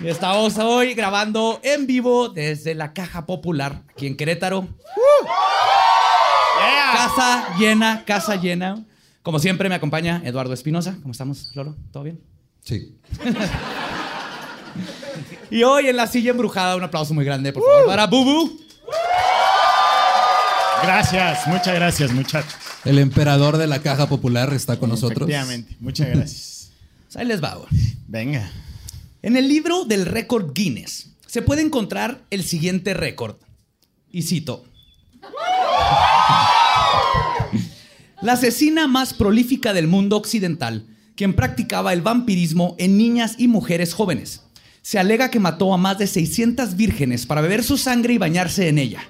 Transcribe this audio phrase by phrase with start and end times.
[0.00, 4.68] Y estamos hoy grabando en vivo desde la Caja Popular, aquí en Querétaro.
[6.92, 8.84] Casa llena, casa llena.
[9.22, 10.96] Como siempre me acompaña Eduardo Espinosa.
[11.02, 11.76] ¿Cómo estamos, Lolo?
[11.90, 12.20] ¿Todo bien?
[12.62, 12.96] Sí.
[15.50, 18.56] y hoy en la silla embrujada, un aplauso muy grande, por favor, para Bubu.
[20.80, 22.54] Gracias, muchas gracias, muchachos.
[22.84, 25.28] El emperador de la caja popular está con nosotros.
[25.28, 26.54] Efectivamente, muchas gracias.
[27.08, 27.56] Pues ahí les va.
[28.06, 28.50] Venga.
[29.20, 33.34] En el libro del récord Guinness se puede encontrar el siguiente récord.
[34.12, 34.64] Y cito.
[38.22, 43.92] La asesina más prolífica del mundo occidental, quien practicaba el vampirismo en niñas y mujeres
[43.92, 44.44] jóvenes.
[44.82, 48.68] Se alega que mató a más de 600 vírgenes para beber su sangre y bañarse
[48.68, 49.00] en ella,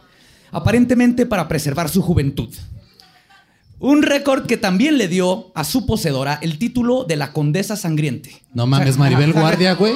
[0.50, 2.48] aparentemente para preservar su juventud.
[3.80, 8.42] Un récord que también le dio a su poseedora el título de la condesa sangriente.
[8.52, 9.94] No mames, Maribel Guardia, güey.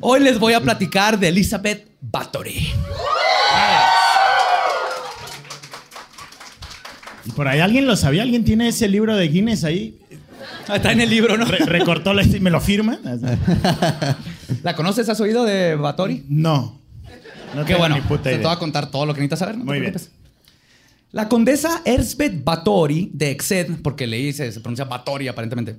[0.00, 2.72] Hoy les voy a platicar de Elizabeth Bathory.
[7.26, 8.22] ¿Y por ahí alguien lo sabía?
[8.22, 9.98] ¿Alguien tiene ese libro de Guinness ahí?
[10.72, 11.44] Está en el libro, ¿no?
[11.44, 12.98] Re- recortó la y me lo firma.
[14.62, 15.08] ¿La conoces?
[15.08, 16.24] ¿Has oído de Bathory?
[16.28, 16.78] No.
[17.54, 17.94] No Qué bueno.
[17.96, 19.56] ni puta Te voy a contar todo lo que necesitas saber.
[19.56, 19.92] no te Muy bien.
[19.92, 20.17] preocupes.
[21.10, 25.76] La condesa Erzbet Báthory de Exed, porque leí se, se pronuncia Báthory aparentemente,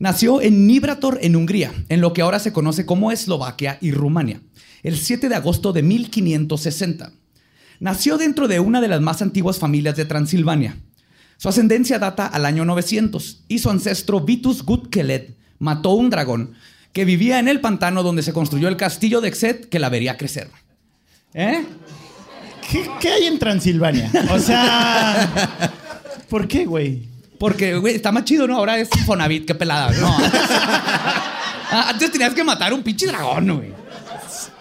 [0.00, 4.40] nació en Nibrator, en Hungría, en lo que ahora se conoce como Eslovaquia y Rumania,
[4.82, 7.12] el 7 de agosto de 1560.
[7.78, 10.76] Nació dentro de una de las más antiguas familias de Transilvania.
[11.36, 16.54] Su ascendencia data al año 900 y su ancestro Vitus Gutkeled mató un dragón
[16.92, 20.16] que vivía en el pantano donde se construyó el castillo de Exed que la vería
[20.16, 20.50] crecer.
[21.32, 21.64] ¿Eh?
[22.70, 24.10] ¿Qué, qué hay en Transilvania?
[24.30, 25.28] O sea.
[26.28, 27.08] ¿Por qué, güey?
[27.38, 28.56] Porque, güey, está más chido, ¿no?
[28.56, 29.90] Ahora es Fonavit, qué pelada.
[29.92, 30.16] No.
[31.76, 33.72] Ah, Antes tenías que matar un pinche dragón, güey.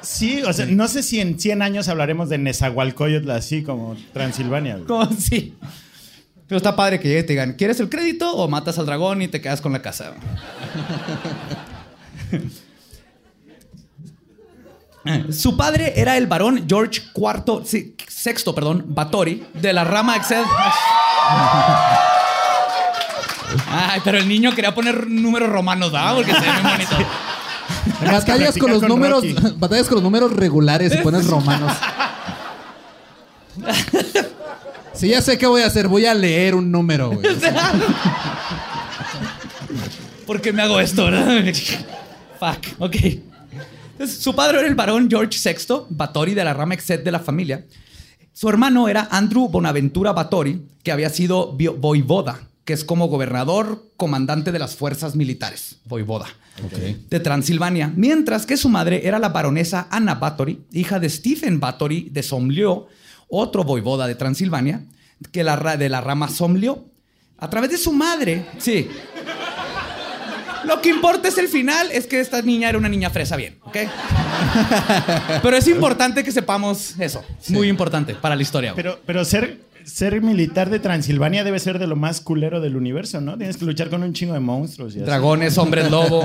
[0.02, 4.76] Sí, o sea, no sé si en 100 años hablaremos de Nezahualcóyotl así como Transilvania.
[4.76, 4.86] güey.
[4.88, 5.54] Como sí.
[6.48, 9.22] Pero está padre que llegue y te digan, ¿quieres el crédito o matas al dragón
[9.22, 10.14] y te quedas con la casa?
[15.32, 20.46] Su padre era el varón George IV, sí, sexto, perdón, Bathory, de la rama Excel.
[23.70, 26.16] Ay, pero el niño quería poner números romanos, ¿verdad?
[26.16, 26.96] Porque se ve muy bonito.
[28.12, 29.56] Batallas con los con números, Rocky.
[29.58, 31.74] batallas con los números regulares y pones romanos.
[34.94, 35.88] Sí, ya sé qué voy a hacer.
[35.88, 37.22] Voy a leer un número, güey.
[40.26, 41.44] ¿Por qué me hago esto, verdad?
[42.40, 42.96] Fuck, ok.
[43.94, 47.20] Entonces, su padre era el varón George VI, Bathory de la rama Exet de la
[47.20, 47.66] familia.
[48.34, 54.52] Su hermano era Andrew Bonaventura Bathory, que había sido voivoda, que es como gobernador, comandante
[54.52, 56.26] de las fuerzas militares, voivoda,
[57.10, 57.94] de Transilvania.
[57.96, 62.88] Mientras que su madre era la baronesa Anna Bathory, hija de Stephen Bathory de Somlyo,
[63.30, 64.84] otro voivoda de Transilvania,
[65.32, 66.86] que la, de la rama Somlyo.
[67.38, 68.88] A través de su madre, sí,
[70.66, 73.58] lo que importa es el final, es que esta niña era una niña fresa bien,
[73.64, 73.78] ¿ok?
[75.42, 77.24] Pero es importante que sepamos eso.
[77.50, 78.74] Muy importante para la historia.
[78.76, 83.22] Pero, pero ser, ser militar de Transilvania debe ser de lo más culero del universo,
[83.22, 83.38] ¿no?
[83.38, 84.96] Tienes que luchar con un chingo de monstruos.
[84.96, 85.06] Y así.
[85.06, 86.24] Dragones, hombres lobo,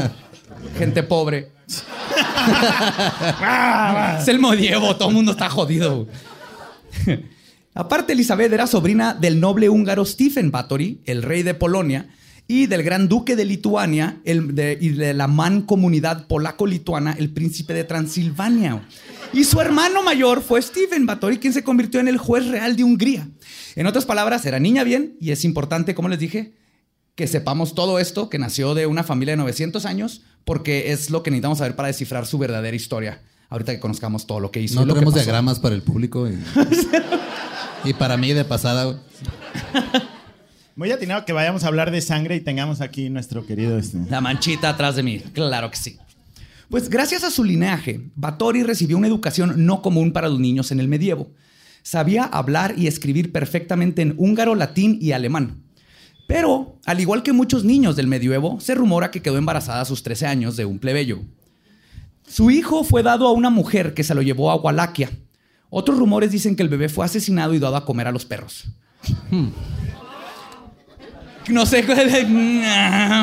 [0.79, 1.51] gente pobre.
[4.21, 6.07] es el medievo, todo el mundo está jodido.
[7.75, 12.09] Aparte, Elizabeth era sobrina del noble húngaro Stephen Batory, el rey de Polonia,
[12.51, 17.75] y del gran duque de Lituania el de- y de la mancomunidad polaco-lituana, el príncipe
[17.75, 18.83] de Transilvania.
[19.35, 22.85] Y su hermano mayor fue Stephen Batory, quien se convirtió en el juez real de
[22.85, 23.29] Hungría.
[23.77, 26.55] En otras palabras, era niña bien, y es importante, como les dije,
[27.15, 31.23] que sepamos todo esto, que nació de una familia de 900 años, porque es lo
[31.23, 33.21] que necesitamos saber para descifrar su verdadera historia.
[33.51, 34.81] Ahorita que conozcamos todo lo que hizo.
[34.81, 36.27] No lo tenemos diagramas para el público.
[36.29, 36.39] Y,
[37.91, 38.99] y para mí de pasada.
[40.79, 43.99] Muy atinado que vayamos a hablar de sangre y tengamos aquí nuestro querido este.
[44.09, 45.99] La manchita atrás de mí, claro que sí.
[46.71, 50.79] Pues gracias a su linaje, Batory recibió una educación no común para los niños en
[50.79, 51.33] el medievo.
[51.83, 55.65] Sabía hablar y escribir perfectamente en húngaro, latín y alemán.
[56.29, 60.05] Pero, al igual que muchos niños del medioevo, se rumora que quedó embarazada a sus
[60.05, 61.23] 13 años de un plebeyo.
[62.25, 65.11] Su hijo fue dado a una mujer que se lo llevó a Walaquia,
[65.71, 68.69] Otros rumores dicen que el bebé fue asesinado y dado a comer a los perros.
[69.29, 69.49] Hmm.
[71.49, 71.85] No sé.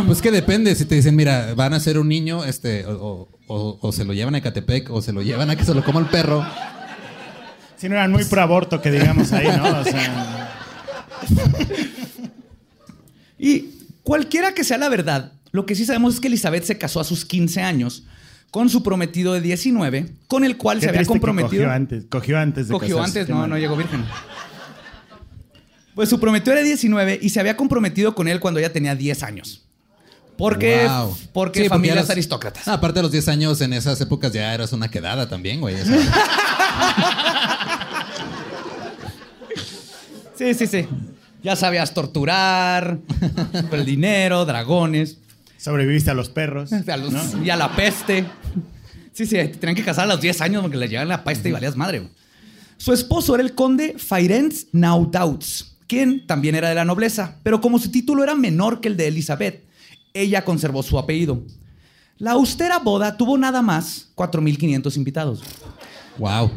[0.05, 0.75] Pues que depende.
[0.75, 4.35] Si te dicen, mira, van a ser un niño, este, o, o, se lo llevan
[4.35, 6.45] a Ecatepec, o se lo llevan a que se lo coma el perro.
[7.77, 9.79] Si no eran muy pro aborto, que digamos ahí, ¿no?
[9.79, 10.49] O sea.
[13.37, 13.69] y
[14.03, 17.03] cualquiera que sea la verdad, lo que sí sabemos es que Elizabeth se casó a
[17.03, 18.03] sus 15 años
[18.51, 21.63] con su prometido de 19, con el cual se había comprometido.
[21.63, 24.05] Cogió antes, cogió antes de Cogió antes, no, no llegó virgen.
[25.95, 29.23] Pues su prometido era 19 y se había comprometido con él cuando ella tenía 10
[29.23, 29.63] años.
[30.37, 30.87] Porque,
[31.31, 32.67] porque familias aristócratas.
[32.67, 35.77] aparte de los 10 años, en esas épocas ya eras una quedada también, güey.
[40.35, 40.85] sí, sí, sí.
[41.41, 42.97] Ya sabías torturar,
[43.71, 45.19] el dinero, dragones.
[45.57, 46.71] Sobreviviste a los perros.
[47.43, 48.25] Y a la peste.
[49.13, 51.53] Sí, sí, tenían que casar a los 10 años porque le llegaban la peste y
[51.53, 52.09] valías madre.
[52.77, 57.79] Su esposo era el conde Ferenc Naudauts, quien también era de la nobleza, pero como
[57.79, 59.65] su título era menor que el de Elizabeth,
[60.13, 61.43] ella conservó su apellido.
[62.17, 65.43] La austera boda tuvo nada más 4.500 invitados.
[66.17, 66.49] Wow.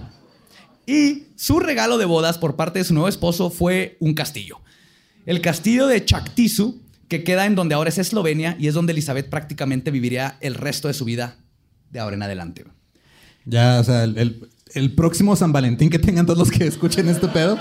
[0.87, 4.61] Y su regalo de bodas por parte de su nuevo esposo fue un castillo.
[5.27, 9.29] El castillo de Chactizu, que queda en donde ahora es Eslovenia y es donde Elizabeth
[9.29, 11.37] prácticamente viviría el resto de su vida
[11.91, 12.65] de ahora en adelante.
[13.45, 17.29] Ya, o sea, el, el próximo San Valentín que tengan todos los que escuchen este
[17.29, 17.59] pedo.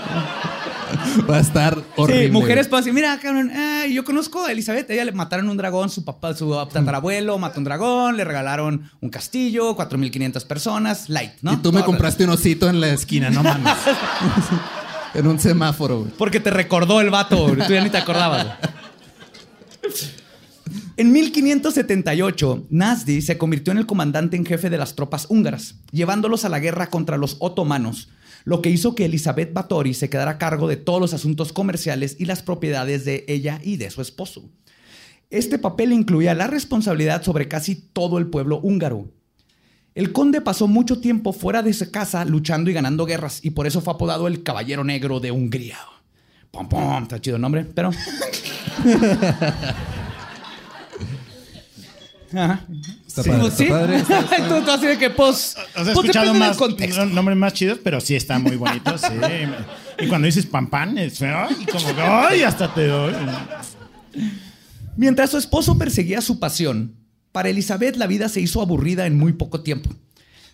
[1.30, 2.26] Va a estar horrible.
[2.26, 3.50] Sí, mujeres pueden decir, mira, cabrón,
[3.90, 7.64] yo conozco a Elizabeth, ella le mataron un dragón, su papá, su tatarabuelo mató un
[7.64, 11.54] dragón, le regalaron un castillo, 4.500 personas, light, ¿no?
[11.54, 13.74] Y tú me compraste un osito en la esquina, no mames.
[15.14, 18.46] en un semáforo, Porque te recordó el vato, tú ya ni te acordabas.
[20.96, 26.44] En 1578, Nasdi se convirtió en el comandante en jefe de las tropas húngaras, llevándolos
[26.44, 28.08] a la guerra contra los otomanos,
[28.44, 32.16] lo que hizo que Elizabeth Báthory se quedara a cargo de todos los asuntos comerciales
[32.18, 34.50] y las propiedades de ella y de su esposo.
[35.30, 39.10] Este papel incluía la responsabilidad sobre casi todo el pueblo húngaro.
[39.94, 43.66] El conde pasó mucho tiempo fuera de su casa luchando y ganando guerras y por
[43.66, 45.78] eso fue apodado el Caballero Negro de Hungría.
[46.50, 47.90] Pom, pom, está chido el nombre, pero...
[52.32, 52.66] Ajá.
[53.20, 54.62] Está padre, está padre.
[54.64, 55.56] tú, así de que, pues.
[55.56, 56.58] Has pues, escuchado más
[57.10, 59.06] nombres más chidos, pero sí está muy bonito, sí.
[59.98, 63.14] y cuando dices pan pan, es ay, como que, ay, hasta te doy.
[64.96, 66.96] Mientras su esposo perseguía su pasión,
[67.32, 69.90] para Elizabeth la vida se hizo aburrida en muy poco tiempo.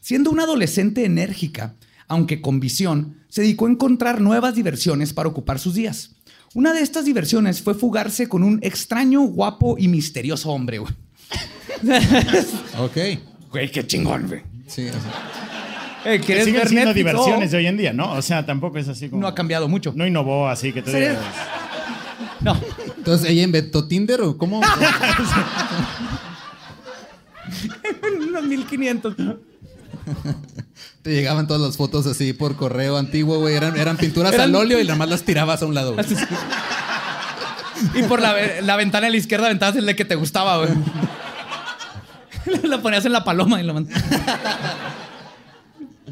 [0.01, 1.77] Siendo una adolescente enérgica,
[2.09, 6.17] aunque con visión, se dedicó a encontrar nuevas diversiones para ocupar sus días.
[6.53, 10.93] Una de estas diversiones fue fugarse con un extraño, guapo y misterioso hombre, güey.
[12.79, 12.97] Ok.
[13.51, 14.43] Güey, qué chingón, güey.
[14.67, 14.89] Sí,
[16.07, 18.13] eh, ¿Quieres ver siendo diversiones de hoy en día, ¿no?
[18.13, 19.23] O sea, tampoco es así como...
[19.23, 19.93] No ha cambiado mucho.
[19.97, 21.17] No innovó así que te
[22.41, 22.61] No.
[22.99, 24.61] Entonces, ¿ella inventó Tinder o cómo?
[28.29, 29.15] unos 1500.
[31.03, 33.55] Te llegaban todas las fotos así por correo antiguo, güey.
[33.55, 35.97] Eran, eran pinturas al óleo y nada más las tirabas a un lado.
[37.93, 40.71] Y por la, ventana a la izquierda aventabas el de que te gustaba, güey.
[42.63, 43.75] la ponías en la paloma y lo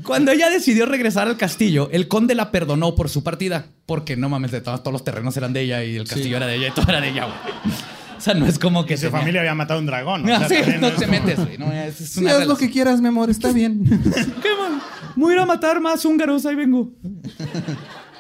[0.04, 3.66] Cuando ella decidió regresar al castillo, el conde la perdonó por su partida.
[3.86, 6.56] Porque no mames, de todos, los terrenos eran de ella y el castillo era de
[6.56, 7.36] ella y todo era de ella, güey.
[8.22, 8.96] O sea, no es como que.
[8.96, 10.22] su familia había matado un dragón.
[10.22, 11.58] No, sí, no te metes, güey.
[11.58, 13.82] No, es, sí, haz lo que quieras, mi amor, está bien.
[13.84, 14.80] ¿Qué, man?
[15.16, 16.92] Voy a ir a matar más húngaros, ahí vengo.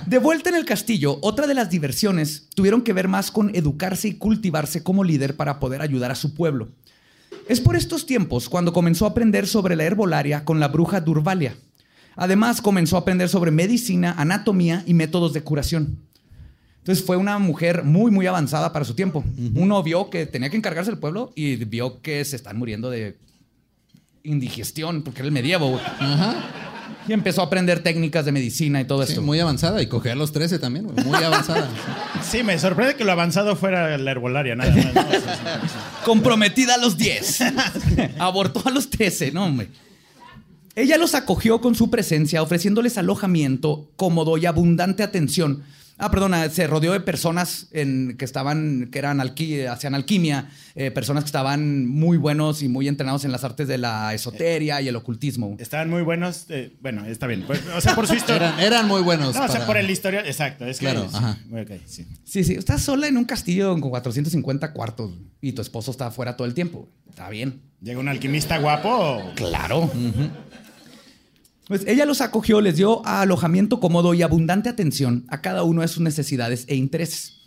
[0.06, 4.08] De vuelta en el castillo, otra de las diversiones tuvieron que ver más con educarse
[4.08, 6.70] y cultivarse como líder para poder ayudar a su pueblo.
[7.52, 11.54] Es por estos tiempos cuando comenzó a aprender sobre la herbolaria con la bruja Durvalia.
[12.16, 15.98] Además, comenzó a aprender sobre medicina, anatomía y métodos de curación.
[16.78, 19.22] Entonces fue una mujer muy, muy avanzada para su tiempo.
[19.54, 23.18] Uno vio que tenía que encargarse del pueblo y vio que se están muriendo de
[24.22, 25.78] indigestión, porque era el medievo.
[26.00, 26.61] Ajá.
[27.08, 29.22] Y empezó a aprender técnicas de medicina y todo esto.
[29.22, 31.68] Muy avanzada y cogió a los 13 también, muy avanzada.
[32.22, 34.72] sí, me sorprende que lo avanzado fuera la herbolaria, nada
[36.04, 37.38] Comprometida a los 10.
[38.18, 39.68] Abortó a los 13, no, hombre.
[40.74, 45.64] Ella los acogió con su presencia, ofreciéndoles alojamiento, cómodo y abundante atención
[46.04, 51.22] Ah, perdona, se rodeó de personas en, que estaban, que eran hacían alquimia, eh, personas
[51.22, 54.96] que estaban muy buenos y muy entrenados en las artes de la esoteria y el
[54.96, 55.54] ocultismo.
[55.60, 57.44] Estaban muy buenos, eh, bueno, está bien.
[57.46, 58.52] Pues, o sea, por su historia.
[58.60, 59.36] Eran, muy buenos.
[59.36, 60.66] No, o sea, por el historia, exacto.
[60.66, 61.38] Es claro, ajá.
[61.86, 62.04] sí.
[62.24, 62.54] sí, sí.
[62.54, 66.54] Estás sola en un castillo con 450 cuartos y tu esposo está afuera todo el
[66.54, 66.88] tiempo.
[67.10, 67.62] Está bien.
[67.80, 69.22] ¿Llega un alquimista guapo?
[69.36, 69.88] Claro.
[71.72, 75.88] Pues ella los acogió, les dio alojamiento cómodo y abundante atención a cada uno de
[75.88, 77.38] sus necesidades e intereses.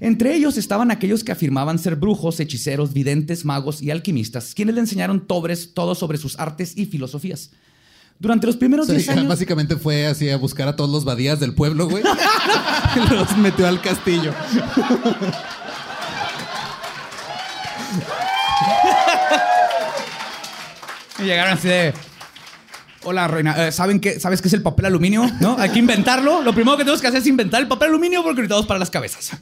[0.00, 4.80] Entre ellos estaban aquellos que afirmaban ser brujos, hechiceros, videntes, magos y alquimistas, quienes le
[4.80, 7.50] enseñaron tobres todo sobre sus artes y filosofías.
[8.18, 9.28] Durante los primeros O sea, 10 años...
[9.28, 12.02] Básicamente fue así a buscar a todos los badías del pueblo, güey.
[13.10, 14.32] los metió al castillo.
[21.16, 21.94] Y llegaron así de.
[23.04, 23.66] Hola, reina.
[23.68, 24.18] eh, ¿Saben qué?
[24.18, 25.30] ¿Sabes qué es el papel aluminio?
[25.40, 25.56] ¿No?
[25.58, 26.42] Hay que inventarlo.
[26.42, 28.90] Lo primero que tenemos que hacer es inventar el papel aluminio porque necesitamos para las
[28.90, 29.32] cabezas.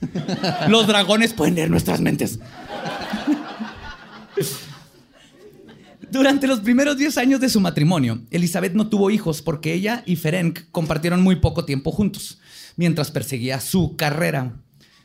[0.68, 2.38] Los dragones pueden leer nuestras mentes.
[6.10, 10.16] Durante los primeros 10 años de su matrimonio, Elizabeth no tuvo hijos porque ella y
[10.16, 12.38] Ferenc compartieron muy poco tiempo juntos,
[12.76, 14.56] mientras perseguía su carrera.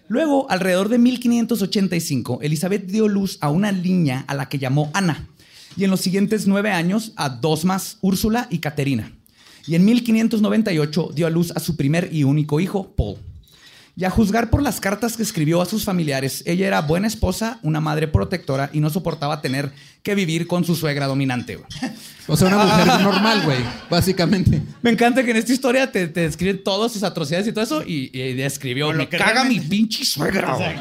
[0.09, 5.27] Luego, alrededor de 1585, Elizabeth dio luz a una niña a la que llamó Ana,
[5.77, 9.11] y en los siguientes nueve años a dos más, Úrsula y Caterina.
[9.67, 13.17] Y en 1598 dio a luz a su primer y único hijo, Paul.
[13.95, 17.59] Y a juzgar por las cartas que escribió a sus familiares, ella era buena esposa,
[17.63, 19.71] una madre protectora y no soportaba tener
[20.03, 21.59] que vivir con su suegra dominante.
[22.27, 23.57] O sea, una mujer normal, güey,
[23.89, 24.61] básicamente.
[24.83, 27.83] Me encanta que en esta historia te, te describen todas sus atrocidades y todo eso
[27.83, 30.53] y, y describió, Con lo me que caga realmente- mi pinche suegra.
[30.53, 30.75] güey".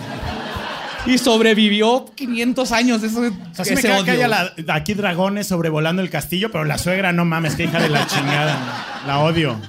[1.06, 3.02] Y sobrevivió 500 años.
[3.02, 4.24] Eso, O sea, sí me caga que odio.
[4.24, 7.88] haya la- aquí dragones sobrevolando el castillo, pero la suegra no mames, que hija de
[7.88, 9.02] la chingada.
[9.06, 9.60] La odio.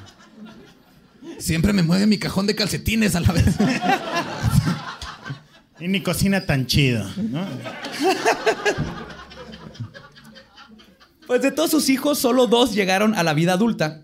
[1.39, 3.45] Siempre me mueve mi cajón de calcetines a la vez.
[5.79, 7.45] Y ni cocina tan chido, ¿no?
[11.27, 14.03] Pues de todos sus hijos, solo dos llegaron a la vida adulta.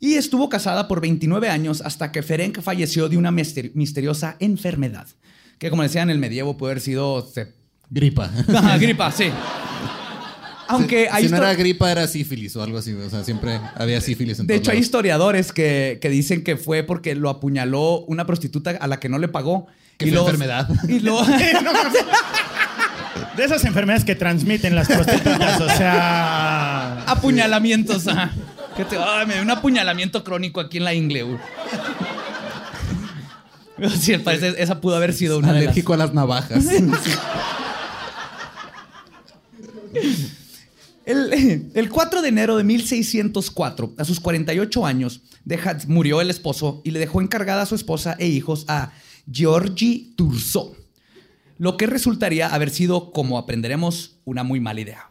[0.00, 5.06] Y estuvo casada por 29 años hasta que Ferenc falleció de una mister- misteriosa enfermedad.
[5.58, 7.26] Que como decía en el medievo puede haber sido...
[7.32, 7.52] se-
[7.90, 8.30] Gripa.
[8.54, 9.26] Ajá, gripa, sí.
[10.68, 12.94] Aunque hay si no era gripa, era sífilis o algo así.
[12.94, 16.82] O sea, siempre había sífilis en De hecho, hay historiadores que, que dicen que fue
[16.82, 19.66] porque lo apuñaló una prostituta a la que no le pagó.
[19.98, 20.68] Que fue enfermedad.
[20.88, 21.22] Y lo,
[23.36, 27.02] De esas enfermedades que transmiten las prostitutas, o sea.
[27.06, 28.06] apuñalamientos.
[28.08, 28.30] ajá.
[28.76, 31.26] Que te- ay, me dio un apuñalamiento crónico aquí en la ingle.
[34.00, 35.62] Sí, al parecer esa pudo haber sido una de las...
[35.64, 36.64] Alérgico a las navajas.
[41.04, 46.80] El, el 4 de enero de 1604, a sus 48 años, deja- murió el esposo
[46.84, 48.92] y le dejó encargada a su esposa e hijos a
[49.30, 50.76] Georgie Turso,
[51.58, 55.10] lo que resultaría haber sido, como aprenderemos, una muy mala idea.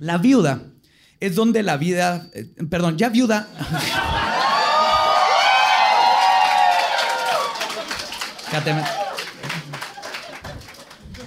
[0.00, 0.64] La viuda
[1.20, 3.48] es donde la vida, eh, perdón, ya viuda.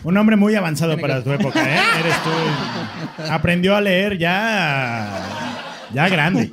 [0.03, 1.79] Un hombre muy avanzado para tu época, ¿eh?
[1.99, 2.29] Eres tú.
[3.31, 5.09] Aprendió a leer ya.
[5.93, 6.51] Ya grande.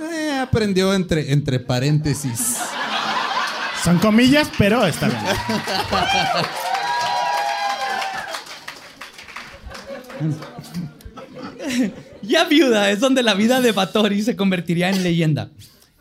[0.00, 2.58] Eh, aprendió entre, entre paréntesis.
[3.82, 5.18] Son comillas, pero está bien.
[12.22, 15.50] Ya viuda es donde la vida de Batory se convertiría en leyenda.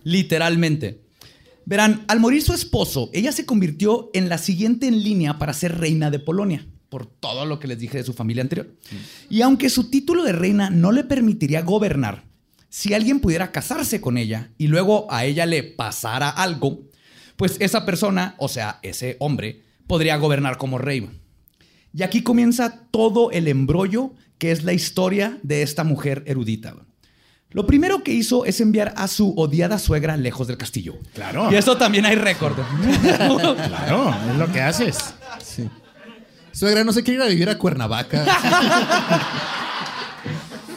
[0.07, 1.01] Literalmente.
[1.65, 5.79] Verán, al morir su esposo, ella se convirtió en la siguiente en línea para ser
[5.79, 8.73] reina de Polonia, por todo lo que les dije de su familia anterior.
[9.29, 12.23] Y aunque su título de reina no le permitiría gobernar,
[12.69, 16.83] si alguien pudiera casarse con ella y luego a ella le pasara algo,
[17.35, 21.09] pues esa persona, o sea, ese hombre, podría gobernar como rey.
[21.93, 26.86] Y aquí comienza todo el embrollo que es la historia de esta mujer erudita.
[27.51, 30.95] Lo primero que hizo es enviar a su odiada suegra lejos del castillo.
[31.13, 31.49] Claro.
[31.51, 32.57] Y eso también hay récord.
[33.67, 34.97] Claro, es lo que haces.
[35.43, 35.69] Sí.
[36.51, 38.25] Suegra, no se quiere ir a vivir a Cuernavaca.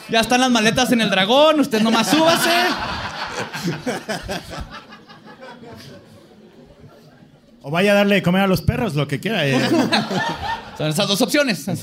[0.09, 2.49] ya están las maletas en el dragón, usted nomás súbase.
[7.63, 9.45] O vaya a darle de comer a los perros, lo que quiera.
[9.47, 9.59] eh.
[10.77, 11.65] Son esas dos opciones.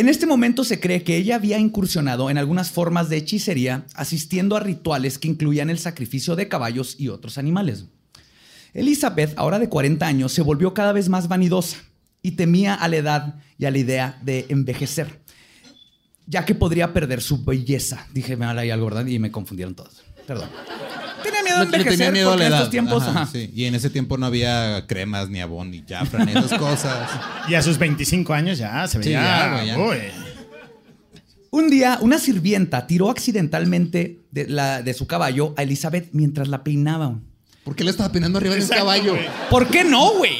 [0.00, 4.56] En este momento se cree que ella había incursionado en algunas formas de hechicería, asistiendo
[4.56, 7.84] a rituales que incluían el sacrificio de caballos y otros animales.
[8.72, 11.76] Elizabeth, ahora de 40 años, se volvió cada vez más vanidosa
[12.22, 15.20] y temía a la edad y a la idea de envejecer,
[16.26, 18.06] ya que podría perder su belleza.
[18.14, 19.04] Dije, me ahí algo, ¿verdad?
[19.04, 20.02] Y me confundieron todos.
[20.26, 20.48] Perdón.
[21.52, 22.58] Miedo envejecer tenía miedo a la en edad.
[22.58, 23.02] estos tiempos...
[23.02, 23.32] Ajá, ajá.
[23.32, 23.50] sí.
[23.54, 27.08] Y en ese tiempo no había cremas, ni abón, ni jafra, ni esas cosas.
[27.48, 29.20] Y a sus 25 años ya se Sí, veía.
[29.22, 29.78] ya, güey, ya.
[29.78, 29.98] uy.
[31.52, 36.62] Un día, una sirvienta tiró accidentalmente de, la- de su caballo a Elizabeth mientras la
[36.62, 37.18] peinaba.
[37.64, 39.12] ¿Por qué le estaba peinando arriba de un Exacto, caballo?
[39.14, 39.26] güey.
[39.50, 40.38] ¿Por qué no, güey?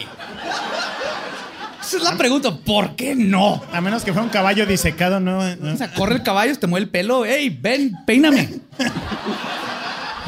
[1.83, 2.57] Esa es la pregunta.
[2.57, 3.61] ¿Por qué no?
[3.73, 5.57] A menos que fuera un caballo disecado, no.
[5.57, 5.73] no.
[5.73, 7.25] O sea, corre el caballo, te mueve el pelo.
[7.25, 8.61] ¡Ey, ven, peíname!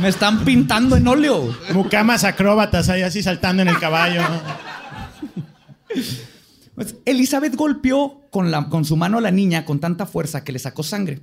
[0.03, 1.57] Me están pintando en óleo.
[1.73, 4.21] Mucamas acróbatas ahí así saltando en el caballo.
[6.75, 10.53] Pues, Elizabeth golpeó con, la- con su mano a la niña con tanta fuerza que
[10.53, 11.21] le sacó sangre.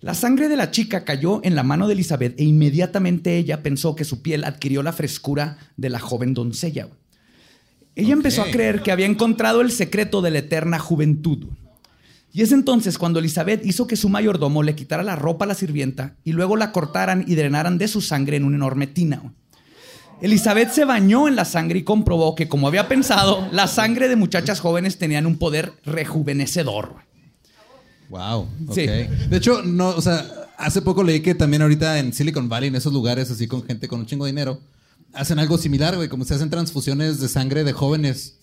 [0.00, 3.96] La sangre de la chica cayó en la mano de Elizabeth e inmediatamente ella pensó
[3.96, 6.88] que su piel adquirió la frescura de la joven doncella.
[7.96, 11.46] Ella empezó a creer que había encontrado el secreto de la eterna juventud.
[12.34, 15.54] Y es entonces cuando Elizabeth hizo que su mayordomo le quitara la ropa a la
[15.54, 19.22] sirvienta y luego la cortaran y drenaran de su sangre en una enorme tina.
[20.20, 24.16] Elizabeth se bañó en la sangre y comprobó que, como había pensado, la sangre de
[24.16, 26.96] muchachas jóvenes tenían un poder rejuvenecedor.
[28.08, 28.48] Wow.
[28.74, 28.86] Sí.
[28.86, 30.26] De hecho, no, o sea,
[30.58, 33.86] hace poco leí que también ahorita en Silicon Valley, en esos lugares así con gente
[33.86, 34.60] con un chingo de dinero,
[35.12, 38.38] hacen algo similar, güey, como se hacen transfusiones de sangre de jóvenes.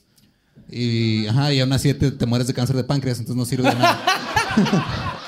[0.71, 3.69] Y, ajá, y aún así te, te mueres de cáncer de páncreas, entonces no sirve
[3.69, 3.99] de nada.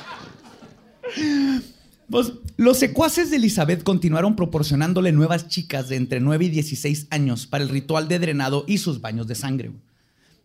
[2.09, 7.47] Pues, los secuaces de Elizabeth continuaron proporcionándole nuevas chicas de entre 9 y 16 años
[7.47, 9.71] para el ritual de drenado y sus baños de sangre.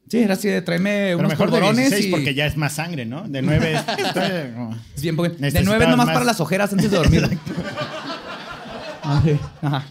[0.08, 2.10] Sí, era así de tráeme Pero unos mejor de polvorones 16 y...
[2.10, 3.28] porque ya es más sangre, ¿no?
[3.28, 6.14] De 9 estoy como- Es bien, porque de Necesitabas 9 nomás más.
[6.14, 7.28] para las ojeras antes de dormir.
[9.02, 9.84] Ajá.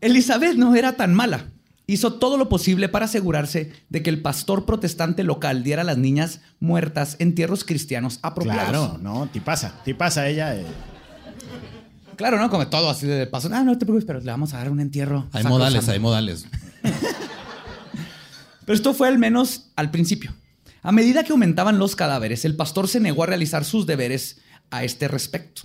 [0.00, 1.44] Elizabeth no era tan mala.
[1.90, 5.96] Hizo todo lo posible para asegurarse de que el pastor protestante local diera a las
[5.96, 8.68] niñas muertas entierros cristianos apropiados.
[8.68, 10.54] Claro, no, ti pasa, ti pasa ella.
[10.54, 10.66] eh.
[12.16, 12.50] Claro, ¿no?
[12.50, 13.48] Como todo así de paso.
[13.50, 15.28] Ah, no te preocupes, pero le vamos a dar un entierro.
[15.32, 16.46] Hay modales, hay modales.
[18.66, 20.34] Pero esto fue al menos al principio.
[20.82, 24.84] A medida que aumentaban los cadáveres, el pastor se negó a realizar sus deberes a
[24.84, 25.62] este respecto.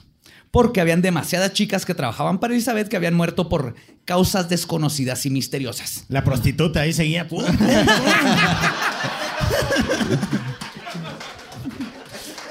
[0.52, 5.30] Porque habían demasiadas chicas que trabajaban para Elizabeth que habían muerto por causas desconocidas y
[5.30, 6.06] misteriosas.
[6.10, 7.28] La prostituta ahí seguía.
[7.28, 7.68] pum, pum, pum.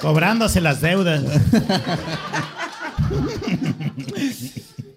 [0.00, 1.22] Cobrándose las deudas.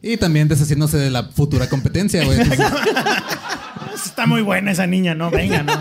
[0.01, 2.39] Y también deshaciéndose de la futura competencia, güey.
[3.95, 5.73] Está muy buena esa niña, no, venga, no.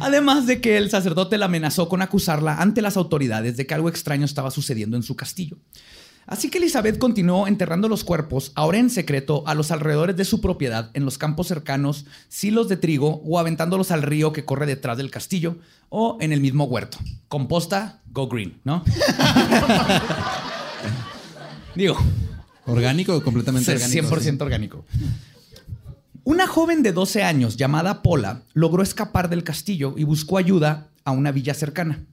[0.00, 3.88] Además de que el sacerdote la amenazó con acusarla ante las autoridades de que algo
[3.88, 5.58] extraño estaba sucediendo en su castillo.
[6.26, 10.40] Así que Elizabeth continuó enterrando los cuerpos, ahora en secreto, a los alrededores de su
[10.40, 14.96] propiedad, en los campos cercanos, silos de trigo o aventándolos al río que corre detrás
[14.96, 15.56] del castillo
[15.88, 16.98] o en el mismo huerto.
[17.28, 18.84] Composta, go green, ¿no?
[21.74, 21.96] Digo,
[22.66, 24.08] orgánico o completamente orgánico.
[24.08, 24.84] 100% orgánico.
[26.24, 31.10] Una joven de 12 años llamada Pola logró escapar del castillo y buscó ayuda a
[31.10, 32.04] una villa cercana.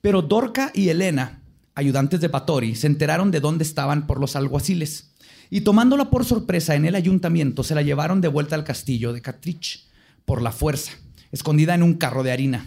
[0.00, 1.39] Pero Dorca y Elena,
[1.74, 5.10] ayudantes de Patori, se enteraron de dónde estaban por los alguaciles.
[5.50, 9.20] Y tomándola por sorpresa en el ayuntamiento, se la llevaron de vuelta al castillo de
[9.22, 9.86] Catrich
[10.24, 10.92] por la fuerza,
[11.32, 12.66] escondida en un carro de harina.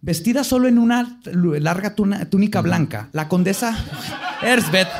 [0.00, 3.76] Vestida solo en una larga tuna- túnica blanca, la condesa
[4.42, 4.88] Erzbeth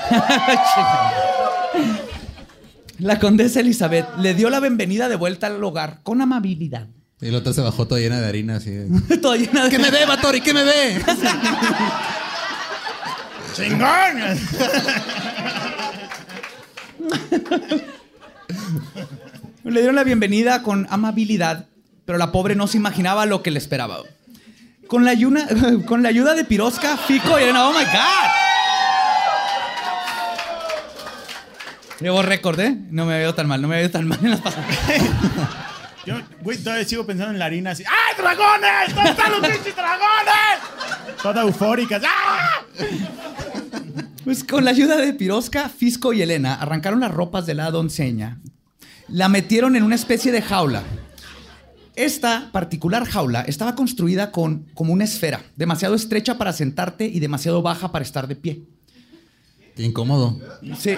[2.98, 6.86] La condesa Elizabeth le dio la bienvenida de vuelta al hogar con amabilidad.
[7.20, 8.70] Y la otra se bajó toda llena de harina, así.
[9.22, 9.70] Toda llena de...
[9.70, 10.40] ¿Qué me ve, Batori?
[10.40, 11.02] ¿Qué me ve?
[13.54, 14.38] ¡Chingón!
[19.64, 21.66] Le dieron la bienvenida con amabilidad,
[22.04, 23.98] pero la pobre no se imaginaba lo que le esperaba.
[24.86, 25.48] Con la, ayuna-
[25.86, 28.30] con la ayuda de Pirosca, Fico y Elena, ¡oh my God!
[32.00, 32.76] Llevo récord, ¿eh?
[32.90, 34.66] No me veo tan mal, no me veo tan mal en las pasadas.
[36.04, 37.82] Yo, güey, todavía sigo pensando en la harina así.
[37.86, 38.94] ¡Ay, dragones!
[38.94, 41.22] ¿Dónde están los pinches dragones?
[41.22, 41.98] Toda eufórica.
[42.04, 42.60] ¡Ah!
[44.24, 48.38] Pues con la ayuda de Pirosca, Fisco y Elena arrancaron las ropas de la doncella,
[49.08, 50.82] la metieron en una especie de jaula.
[51.94, 57.62] Esta particular jaula estaba construida con como una esfera, demasiado estrecha para sentarte y demasiado
[57.62, 58.62] baja para estar de pie.
[59.76, 60.38] Qué incómodo.
[60.78, 60.94] Sí.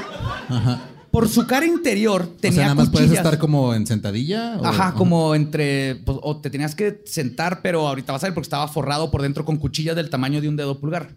[0.48, 0.80] Ajá.
[1.10, 4.58] Por su cara interior O tenía sea, nada más puedes estar como en sentadilla.
[4.58, 5.96] o- Ajá, como entre.
[5.96, 9.22] pues, o te tenías que sentar, pero ahorita vas a ver porque estaba forrado por
[9.22, 11.08] dentro con cuchillas del tamaño de un dedo pulgar.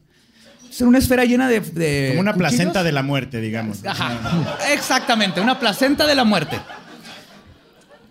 [0.79, 1.59] Es una esfera llena de.
[1.59, 2.51] de Como una cuchillos.
[2.53, 3.85] placenta de la muerte, digamos.
[3.85, 6.57] Ajá, exactamente, una placenta de la muerte.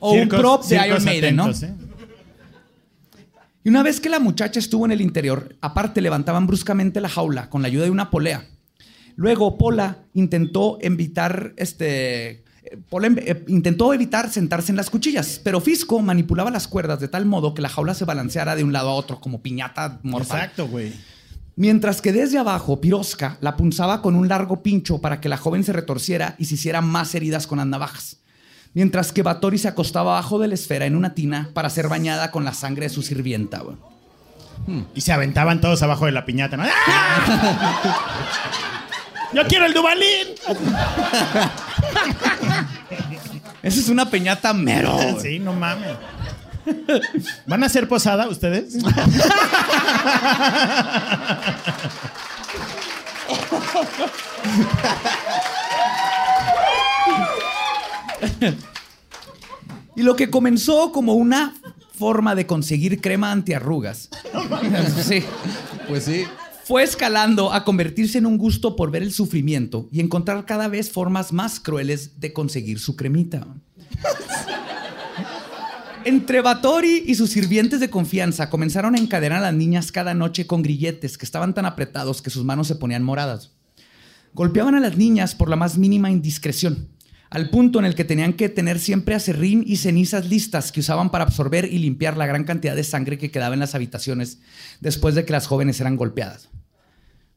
[0.00, 1.48] O un prop de Iron Maiden, ¿no?
[1.50, 1.74] ¿eh?
[3.64, 7.48] Y una vez que la muchacha estuvo en el interior, aparte levantaban bruscamente la jaula
[7.48, 8.44] con la ayuda de una polea.
[9.16, 12.44] Luego Pola intentó evitar este
[12.90, 17.08] Pola em- eh, intentó evitar sentarse en las cuchillas, pero Fisco manipulaba las cuerdas de
[17.08, 20.36] tal modo que la jaula se balanceara de un lado a otro como piñata mortal.
[20.38, 20.92] Exacto, güey.
[21.58, 25.64] Mientras que desde abajo Pirosca la punzaba con un largo pincho para que la joven
[25.64, 28.18] se retorciera y se hiciera más heridas con las navajas.
[28.74, 32.30] mientras que Batori se acostaba abajo de la esfera en una tina para ser bañada
[32.30, 33.58] con la sangre de su sirvienta.
[33.58, 33.76] güey.
[34.94, 36.62] Y se aventaban todos abajo de la piñata, ¿no?
[36.64, 38.06] ¡Ah!
[39.34, 40.28] ¡Yo quiero el Dubalín!
[43.64, 44.96] Esa es una peñata mero.
[45.20, 45.96] Sí, no mames.
[47.46, 48.78] ¿Van a hacer posada ustedes?
[59.96, 61.54] Y lo que comenzó como una
[61.94, 64.08] forma de conseguir crema antiarrugas.
[65.04, 65.24] Sí.
[65.88, 66.24] Pues sí.
[66.64, 70.90] Fue escalando a convertirse en un gusto por ver el sufrimiento y encontrar cada vez
[70.90, 73.46] formas más crueles de conseguir su cremita.
[76.04, 80.46] Entre Batori y sus sirvientes de confianza comenzaron a encadenar a las niñas cada noche
[80.46, 83.52] con grilletes que estaban tan apretados que sus manos se ponían moradas.
[84.34, 86.88] Golpeaban a las niñas por la más mínima indiscreción,
[87.30, 91.10] al punto en el que tenían que tener siempre acerrín y cenizas listas que usaban
[91.10, 94.38] para absorber y limpiar la gran cantidad de sangre que quedaba en las habitaciones
[94.80, 96.48] después de que las jóvenes eran golpeadas.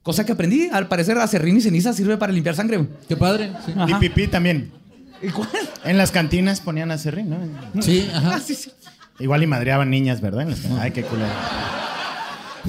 [0.04, 2.88] Cosa que aprendí, al parecer acerrín y ceniza sirve para limpiar sangre.
[3.08, 3.52] Qué padre.
[3.66, 3.74] Sí.
[3.88, 4.81] Y pipí también.
[5.22, 5.50] ¿Y cuál?
[5.84, 7.82] En las cantinas ponían a serrín, ¿no?
[7.82, 8.36] Sí, ajá.
[8.36, 8.72] Ah, sí, sí.
[9.20, 10.44] Igual y madreaban niñas, ¿verdad?
[10.44, 11.30] En las can- Ay, qué culero.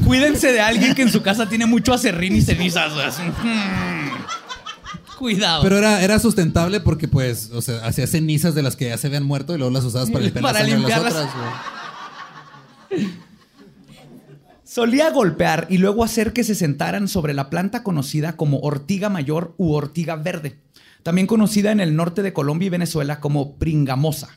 [0.07, 2.93] Cuídense de alguien que en su casa tiene mucho acerrín y cenizas.
[3.19, 5.17] hmm.
[5.19, 5.63] Cuidado.
[5.63, 9.07] Pero era, era sustentable porque, pues, o sea, hacía cenizas de las que ya se
[9.07, 11.13] habían muerto y luego las usabas para limpiar Para la las limpiarlas.
[11.15, 11.29] otras,
[12.91, 13.09] güey.
[14.65, 19.55] Solía golpear y luego hacer que se sentaran sobre la planta conocida como ortiga mayor
[19.59, 20.57] u ortiga verde,
[21.03, 24.37] también conocida en el norte de Colombia y Venezuela como pringamosa.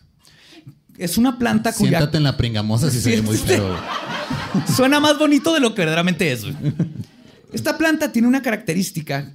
[0.97, 3.75] Es una planta cuya Siéntate en la pringamosa si se ve muy feo.
[4.75, 6.43] suena más bonito de lo que verdaderamente es.
[7.54, 9.32] Esta planta tiene una característica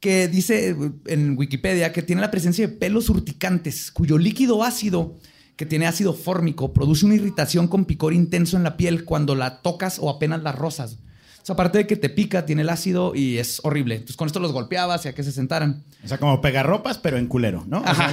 [0.00, 5.16] que dice eh, en Wikipedia que tiene la presencia de pelos urticantes, cuyo líquido ácido,
[5.56, 9.62] que tiene ácido fórmico, produce una irritación con picor intenso en la piel cuando la
[9.62, 10.98] tocas o apenas la rozas.
[11.44, 13.96] O sea, aparte de que te pica, tiene el ácido y es horrible.
[13.96, 15.84] Entonces con esto los golpeabas y a que se sentaran.
[16.02, 17.80] O sea, como pegarropas, pero en culero, ¿no?
[17.82, 18.06] O sea,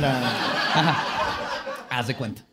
[0.73, 0.97] Ajá.
[1.89, 2.43] Haz de cuenta.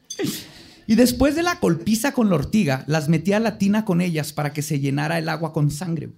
[0.87, 4.33] Y después de la golpiza con la ortiga, las metía a la tina con ellas
[4.33, 6.11] para que se llenara el agua con sangre.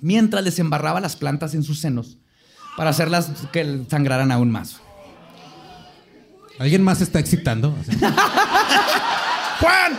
[0.00, 2.16] Mientras les embarraba las plantas en sus senos
[2.78, 4.80] para hacerlas que sangraran aún más.
[6.58, 7.76] ¿Alguien más se está excitando?
[9.60, 9.92] ¡Juan!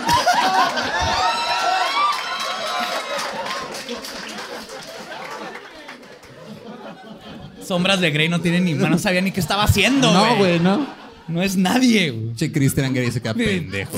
[7.64, 10.12] Sombras de Grey no tienen ni no sabía ni qué estaba haciendo.
[10.12, 10.88] No, güey, no.
[11.28, 12.12] No es nadie.
[12.12, 12.36] güey.
[12.36, 13.98] Che, Christian Gary se queda pendejo.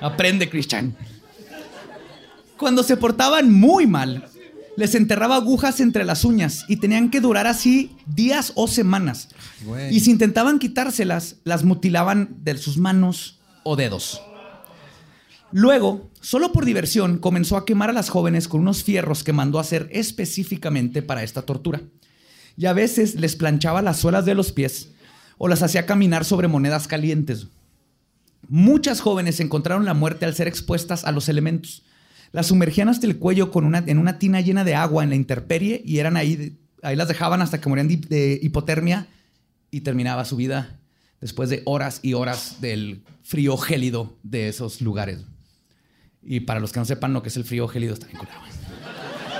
[0.00, 0.94] Aprende, Christian.
[2.58, 4.28] Cuando se portaban muy mal,
[4.76, 9.28] les enterraba agujas entre las uñas y tenían que durar así días o semanas.
[9.64, 9.94] Güey.
[9.94, 14.20] Y si intentaban quitárselas, las mutilaban de sus manos o dedos.
[15.52, 19.58] Luego, solo por diversión, comenzó a quemar a las jóvenes con unos fierros que mandó
[19.60, 21.80] hacer específicamente para esta tortura.
[22.56, 24.90] Y a veces les planchaba las suelas de los pies
[25.38, 27.48] o las hacía caminar sobre monedas calientes.
[28.48, 31.82] Muchas jóvenes encontraron la muerte al ser expuestas a los elementos.
[32.32, 35.16] Las sumergían hasta el cuello con una, en una tina llena de agua en la
[35.16, 39.06] intemperie y eran ahí, ahí las dejaban hasta que morían de, hipotermia
[39.70, 40.80] y terminaba su vida
[41.20, 45.20] después de horas y horas del frío gélido de esos lugares.
[46.22, 48.38] Y para los que no sepan lo que es el frío gélido, está bien culero.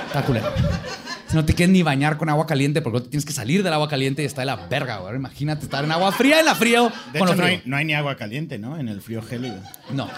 [0.06, 1.03] Está culero.
[1.34, 3.88] No te quieres ni bañar con agua caliente porque luego tienes que salir del agua
[3.88, 5.16] caliente y está de la verga, güey.
[5.16, 7.76] Imagínate estar en agua fría en la frío De con hecho, lo no hay, no
[7.76, 8.78] hay ni agua caliente, ¿no?
[8.78, 9.56] En el frío gélido.
[9.92, 10.08] No.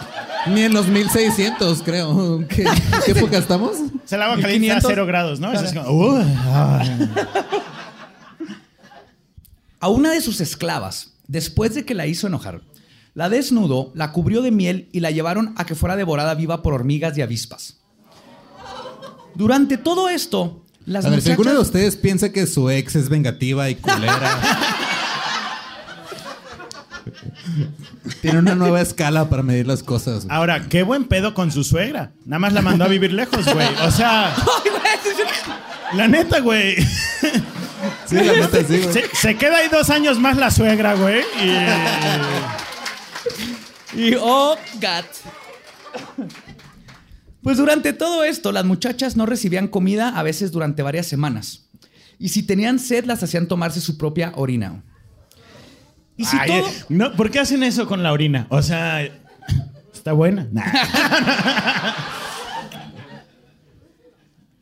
[0.49, 2.45] Ni en los 1600, creo.
[2.49, 2.65] ¿Qué,
[3.05, 3.73] qué época estamos?
[3.73, 4.91] O sea, el agua caliente está a 1500.
[4.91, 5.53] cero grados, ¿no?
[5.53, 7.11] Eso es como, "Uy, ay".
[9.81, 12.63] A una de sus esclavas, después de que la hizo enojar,
[13.15, 16.75] la desnudó, la cubrió de miel y la llevaron a que fuera devorada viva por
[16.75, 17.79] hormigas y avispas.
[19.35, 23.09] Durante todo esto, las A ver, si alguno de ustedes piensa que su ex es
[23.09, 24.39] vengativa y culera.
[28.23, 30.25] Tiene una nueva escala para medir las cosas.
[30.25, 30.37] güey.
[30.37, 32.13] Ahora, qué buen pedo con su suegra.
[32.25, 33.69] Nada más la mandó a vivir lejos, güey.
[33.83, 34.35] O sea,
[35.95, 36.77] la neta, güey.
[38.07, 38.93] Sí, la neta, sí, güey.
[38.93, 41.23] Se, se queda ahí dos años más la suegra, güey.
[41.43, 41.53] Y...
[43.97, 45.05] Y oh, God.
[47.47, 51.69] Pues durante todo esto, las muchachas no recibían comida a veces durante varias semanas.
[52.19, 54.83] Y si tenían sed, las hacían tomarse su propia orina.
[56.17, 56.69] Y si Ay, todo...
[56.89, 58.49] no, ¿Por qué hacen eso con la orina?
[58.51, 59.01] O sea,
[59.95, 60.49] está buena.
[60.51, 60.65] Nah.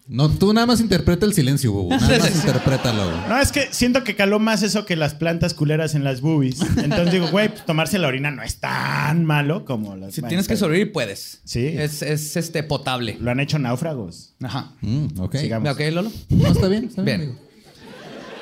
[0.07, 1.89] No, tú nada más interpreta el silencio, Bubu.
[1.91, 3.07] Nada más interprétalo.
[3.07, 3.29] güey.
[3.29, 6.61] No, es que siento que caló más eso que las plantas culeras en las boobies.
[6.77, 10.15] Entonces digo, güey, pues tomarse la orina no es tan malo como las.
[10.15, 11.41] Si tienes que sobrevivir, puedes.
[11.45, 11.67] Sí.
[11.67, 13.17] Es, es, este, potable.
[13.19, 14.35] Lo han hecho náufragos.
[14.43, 14.73] Ajá.
[14.83, 15.37] Mm, ok.
[15.37, 15.73] Sigamos.
[15.73, 16.13] ¿Ok, Lolo?
[16.29, 17.39] No, está bien, está bien.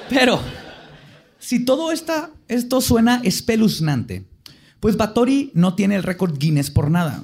[0.09, 0.41] Pero,
[1.39, 4.25] si todo esta, esto suena espeluznante,
[4.81, 7.23] pues Bathory no tiene el récord Guinness por nada.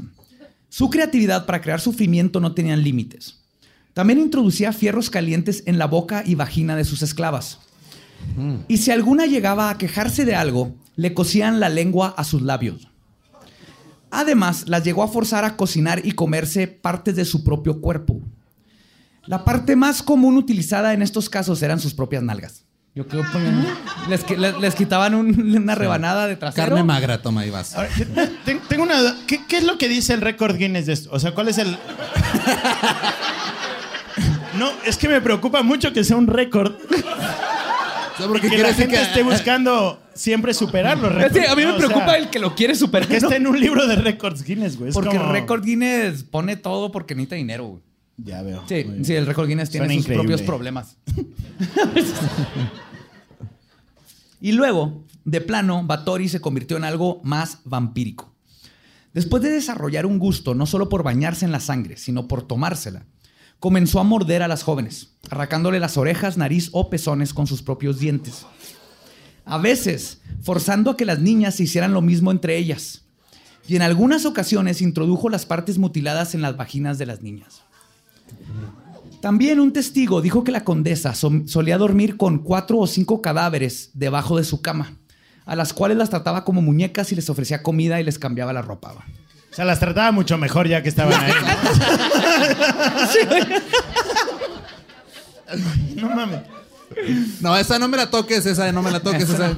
[0.68, 3.38] Su creatividad para crear sufrimiento no tenía límites.
[3.98, 7.58] También introducía fierros calientes en la boca y vagina de sus esclavas.
[8.68, 12.87] Y si alguna llegaba a quejarse de algo, le cosían la lengua a sus labios.
[14.12, 18.20] Además, las llegó a forzar a cocinar y comerse partes de su propio cuerpo.
[19.26, 22.66] La parte más común utilizada en estos casos eran sus propias nalgas.
[22.94, 26.66] Yo creo que les, les- les quitaban un- una rebanada de trasero.
[26.68, 27.74] Carne magra, toma, ahí vas.
[27.74, 27.88] Ahora,
[28.68, 29.16] tengo una duda.
[29.26, 31.11] ¿Qué, qué es lo que dice el récord Guinness de esto?
[31.12, 31.76] O sea, ¿cuál es el.
[34.59, 36.73] No, es que me preocupa mucho que sea un récord.
[36.75, 41.49] O sea, porque Y que la decir gente que- esté buscando siempre superar los récords.
[41.49, 43.07] A mí me preocupa sea, el que lo quiere superar.
[43.09, 43.29] Que ¿no?
[43.29, 44.92] esté en un libro de récords Guinness, güey.
[44.92, 47.66] Porque como- el récord Guinness pone todo porque necesita dinero.
[47.66, 47.83] güey.
[48.16, 48.64] Ya veo.
[48.68, 50.23] Sí, sí, el récord Guinness tiene sus increíble.
[50.25, 50.97] propios problemas.
[54.40, 58.33] y luego, de plano, Bathory se convirtió en algo más vampírico.
[59.14, 63.05] Después de desarrollar un gusto no solo por bañarse en la sangre, sino por tomársela,
[63.61, 67.99] comenzó a morder a las jóvenes, arrancándole las orejas, nariz o pezones con sus propios
[67.99, 68.47] dientes.
[69.44, 73.03] A veces, forzando a que las niñas se hicieran lo mismo entre ellas.
[73.66, 77.62] Y en algunas ocasiones introdujo las partes mutiladas en las vaginas de las niñas.
[79.21, 83.90] También un testigo dijo que la condesa so- solía dormir con cuatro o cinco cadáveres
[83.94, 84.97] debajo de su cama,
[85.44, 88.62] a las cuales las trataba como muñecas y les ofrecía comida y les cambiaba la
[88.62, 88.94] ropa.
[89.50, 91.32] O sea, las trataba mucho mejor ya que estaban ahí.
[95.96, 96.08] ¿no?
[96.08, 96.40] no mames.
[97.40, 99.28] No, esa no me la toques, esa no me la toques.
[99.28, 99.56] esa.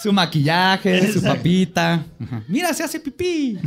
[0.00, 2.04] Su maquillaje, su papita.
[2.22, 2.42] Ajá.
[2.48, 3.58] Mira, se hace pipí.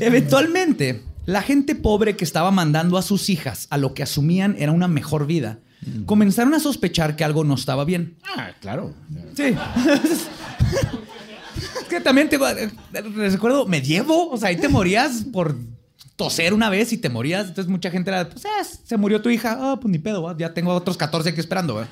[0.00, 4.72] Eventualmente, la gente pobre que estaba mandando a sus hijas a lo que asumían era
[4.72, 5.58] una mejor vida,
[6.06, 8.16] comenzaron a sospechar que algo no estaba bien.
[8.24, 8.94] Ah, claro.
[9.36, 9.54] Sí.
[11.88, 12.48] que también tengo.
[12.48, 14.30] eh, Recuerdo medievo.
[14.30, 15.56] O sea, ahí te morías por
[16.16, 17.48] toser una vez y te morías.
[17.48, 19.56] Entonces mucha gente era, pues, ah, se murió tu hija.
[19.60, 21.86] Ah, pues ni pedo, va, ya tengo otros 14 aquí esperando.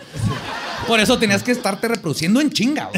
[0.86, 2.90] Por eso tenías que estarte reproduciendo en chinga.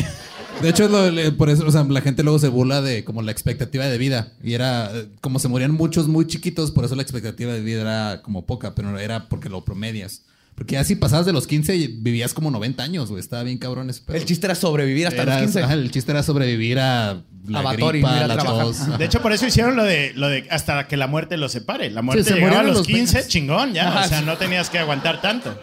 [0.62, 0.88] De hecho,
[1.36, 4.32] por eso, la gente luego se burla de como la expectativa de vida.
[4.42, 8.22] Y era, como se morían muchos muy chiquitos, por eso la expectativa de vida era
[8.22, 10.22] como poca, pero era porque lo promedias.
[10.58, 13.20] Porque ya si pasabas de los 15 y vivías como 90 años, güey.
[13.20, 14.16] Estaba bien cabrón ese pedo.
[14.16, 15.62] El chiste era sobrevivir hasta Era- los 15.
[15.62, 18.64] ajá, el chiste era sobrevivir a la A Batory, no ir gripa, a la trabajar.
[18.66, 18.98] tos.
[18.98, 21.90] De hecho, por eso hicieron lo de, lo de hasta que la muerte los separe.
[21.90, 23.28] La muerte se llegaba a los los 15, veinte.
[23.30, 23.88] chingón, ya.
[23.88, 24.04] Ajá.
[24.04, 25.56] O sea, no tenías que aguantar tanto.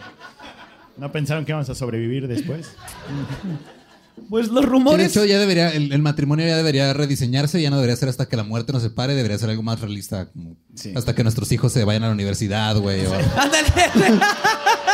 [0.96, 2.70] No pensaron que íbamos a sobrevivir después.
[4.30, 5.10] Pues los Sí, de rumores.
[5.10, 8.36] hecho, ya debería, el, el matrimonio ya debería rediseñarse, ya no debería ser hasta que
[8.36, 10.92] la muerte nos separe, debería ser algo más realista, como Sí.
[10.96, 13.68] hasta que nuestros hijos se vayan a la universidad, güey, o Ándale.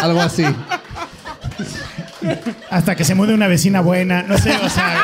[0.00, 0.44] algo así.
[2.70, 4.22] Hasta que se mude una vecina buena.
[4.24, 5.00] No sé, o sea.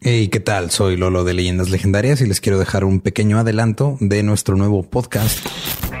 [0.00, 0.70] Hey, ¿qué tal?
[0.70, 4.82] Soy Lolo de Leyendas Legendarias y les quiero dejar un pequeño adelanto de nuestro nuevo
[4.82, 5.38] podcast.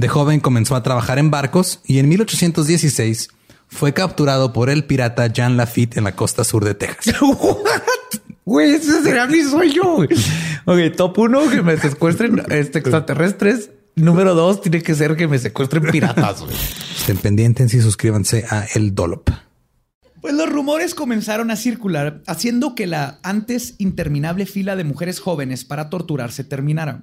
[0.00, 3.28] De joven comenzó a trabajar en barcos y en 1816
[3.68, 7.16] fue capturado por el pirata Jean Lafitte en la costa sur de Texas.
[8.46, 9.82] Güey, ese será mi sueño.
[10.64, 13.70] Ok, top uno, que me secuestren este, extraterrestres.
[13.94, 16.40] Número dos, tiene que ser que me secuestren piratas.
[16.40, 16.56] güey.
[16.98, 19.28] Estén pendientes y suscríbanse a El Dolop.
[20.22, 25.64] Pues los rumores comenzaron a circular, haciendo que la antes interminable fila de mujeres jóvenes
[25.66, 27.02] para torturarse terminara.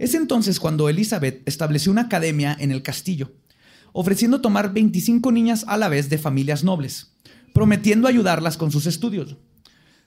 [0.00, 3.34] Es entonces cuando Elizabeth estableció una academia en el castillo,
[3.92, 7.12] ofreciendo tomar 25 niñas a la vez de familias nobles,
[7.52, 9.36] prometiendo ayudarlas con sus estudios.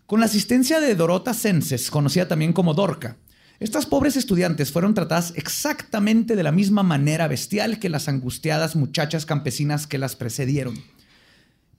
[0.07, 3.17] Con la asistencia de Dorota Senses, conocida también como Dorca,
[3.59, 9.27] estas pobres estudiantes fueron tratadas exactamente de la misma manera bestial que las angustiadas muchachas
[9.27, 10.73] campesinas que las precedieron.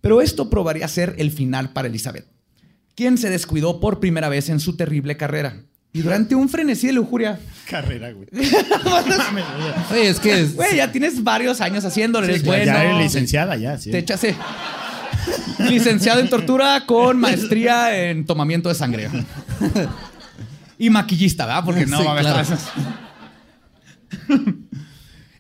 [0.01, 2.29] Pero esto probaría ser el final para Elizabeth,
[2.95, 5.65] quien se descuidó por primera vez en su terrible carrera.
[5.95, 7.41] Y durante un frenesí de lujuria.
[7.71, 8.27] Carrera, güey.
[9.93, 10.41] Oye, es que.
[10.43, 12.65] es- Güey, ya tienes varios años haciéndolo, eres Sí, bueno.
[12.67, 13.91] ya eres licenciada, ya, sí.
[13.91, 14.23] Te echas.
[14.25, 14.35] eh,
[15.71, 19.09] Licenciado en tortura con maestría en tomamiento de sangre.
[20.79, 21.65] Y maquillista, ¿verdad?
[21.65, 22.45] Porque no Sí, va claro.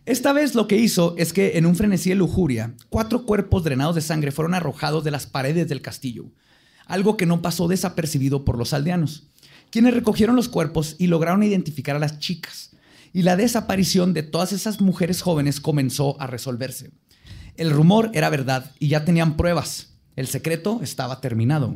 [0.06, 3.94] Esta vez lo que hizo es que en un frenesí de lujuria, cuatro cuerpos drenados
[3.94, 6.26] de sangre fueron arrojados de las paredes del castillo,
[6.86, 9.28] algo que no pasó desapercibido por los aldeanos,
[9.74, 12.70] quienes recogieron los cuerpos y lograron identificar a las chicas.
[13.12, 16.92] Y la desaparición de todas esas mujeres jóvenes comenzó a resolverse.
[17.56, 19.96] El rumor era verdad y ya tenían pruebas.
[20.14, 21.74] El secreto estaba terminado.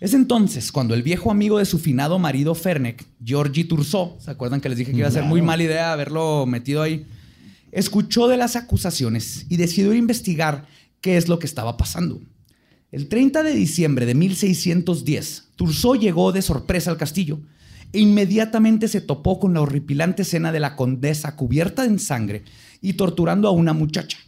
[0.00, 4.62] Es entonces cuando el viejo amigo de su finado marido Fernec, Georgie Turso, ¿se acuerdan
[4.62, 7.04] que les dije que iba a ser muy mala idea haberlo metido ahí?
[7.72, 10.66] Escuchó de las acusaciones y decidió investigar
[11.02, 12.22] qué es lo que estaba pasando.
[12.92, 17.40] El 30 de diciembre de 1610, Turso llegó de sorpresa al castillo
[17.90, 22.44] e inmediatamente se topó con la horripilante escena de la condesa cubierta en sangre
[22.82, 24.18] y torturando a una muchacha.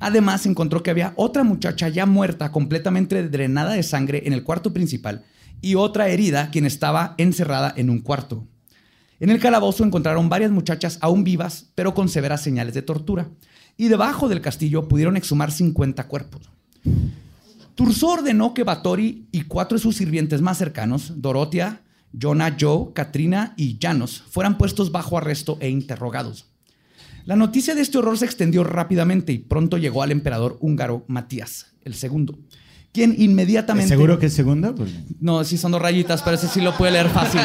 [0.00, 4.72] Además, encontró que había otra muchacha ya muerta, completamente drenada de sangre en el cuarto
[4.72, 5.24] principal,
[5.60, 8.44] y otra herida, quien estaba encerrada en un cuarto.
[9.20, 13.28] En el calabozo encontraron varias muchachas aún vivas, pero con severas señales de tortura.
[13.76, 16.50] Y debajo del castillo pudieron exhumar 50 cuerpos.
[17.80, 21.80] Turso ordenó que Batori y cuatro de sus sirvientes más cercanos, Dorotia,
[22.12, 26.44] Jonah, Joe, Katrina y Janos, fueran puestos bajo arresto e interrogados.
[27.24, 31.68] La noticia de este horror se extendió rápidamente y pronto llegó al emperador húngaro Matías
[31.82, 32.38] el segundo,
[32.92, 33.88] quien inmediatamente...
[33.88, 34.74] ¿Seguro que es segundo?
[34.74, 37.40] Pues, No, sí son dos rayitas, pero ese sí lo puede leer fácil.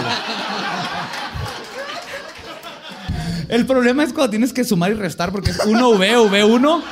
[3.47, 6.83] El problema es cuando tienes que sumar y restar porque es 1V, V1.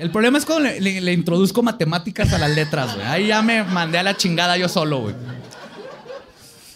[0.00, 3.06] El problema es cuando le, le- le introduzco matemáticas a las letras, güey.
[3.06, 5.14] Ahí ya me mandé a la chingada yo solo, güey.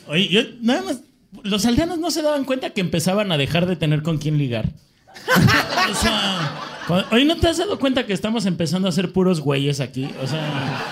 [0.09, 0.97] Oye, yo nada más.
[1.43, 4.69] Los aldeanos no se daban cuenta que empezaban a dejar de tener con quién ligar.
[5.91, 6.53] o sea,
[7.11, 10.09] oye, ¿no te has dado cuenta que estamos empezando a ser puros güeyes aquí?
[10.23, 10.83] O sea,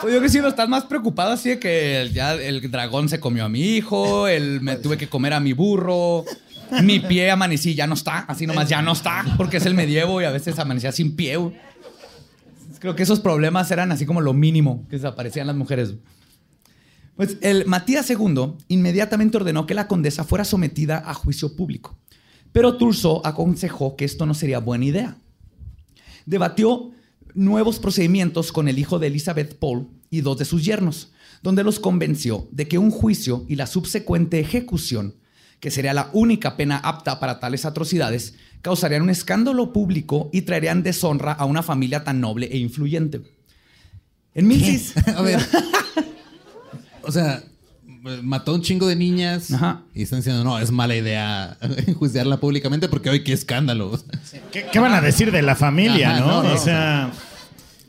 [0.00, 3.20] Pues yo que sí, no estás más preocupado así de que ya el dragón se
[3.20, 6.24] comió a mi hijo, el, me tuve que comer a mi burro,
[6.82, 10.20] mi pie amanecí, ya no está, así nomás ya no está, porque es el medievo
[10.20, 11.38] y a veces amanecía sin pie.
[12.78, 15.94] Creo que esos problemas eran así como lo mínimo que desaparecían las mujeres.
[17.16, 21.98] Pues el Matías II inmediatamente ordenó que la condesa fuera sometida a juicio público,
[22.52, 25.16] pero Turso aconsejó que esto no sería buena idea
[26.28, 26.90] debatió
[27.34, 31.10] nuevos procedimientos con el hijo de Elizabeth Paul y dos de sus yernos,
[31.42, 35.14] donde los convenció de que un juicio y la subsecuente ejecución,
[35.60, 40.82] que sería la única pena apta para tales atrocidades, causarían un escándalo público y traerían
[40.82, 43.22] deshonra a una familia tan noble e influyente.
[44.34, 45.14] En 1600...
[45.16, 45.40] A ver.
[47.02, 47.42] O sea,
[48.22, 49.82] mató a un chingo de niñas Ajá.
[49.94, 53.98] y están diciendo, no, es mala idea enjuiciarla públicamente porque hoy qué escándalo.
[54.52, 56.26] ¿qué, qué van a decir de la familia, Ajá, no?
[56.26, 56.54] no, no.
[56.54, 57.10] O sea,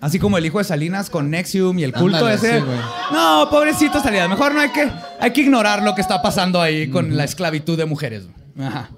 [0.02, 2.60] Así como el hijo de Salinas con Nexium y el culto Ándale, ese.
[2.60, 2.66] sí,
[3.12, 4.30] no, pobrecito Salinas.
[4.30, 7.78] Mejor no hay que, hay que ignorar lo que está pasando ahí con la esclavitud
[7.78, 8.24] de mujeres.
[8.58, 8.90] Ajá.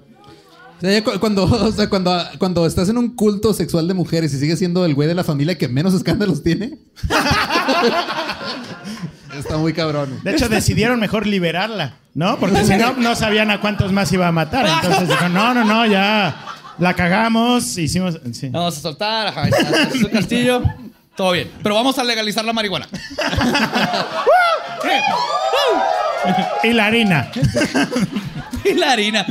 [0.78, 4.38] O sea, cuando, o sea, cuando, cuando estás en un culto sexual de mujeres y
[4.38, 6.78] sigues siendo el güey de la familia que menos escándalos tiene.
[9.36, 10.20] Está muy cabrón.
[10.22, 12.38] de hecho decidieron mejor liberarla, ¿no?
[12.38, 14.66] Porque si no, no sabían a cuántos más iba a matar.
[14.66, 16.36] Entonces dijeron, no, no, no, ya
[16.78, 18.20] la cagamos, hicimos...
[18.32, 18.50] sí.
[18.50, 20.62] Vamos a soltar, este es su castillo.
[21.16, 21.50] Todo bien.
[21.62, 22.88] Pero vamos a legalizar la marihuana.
[26.62, 27.30] Y la harina.
[28.64, 29.26] y la harina.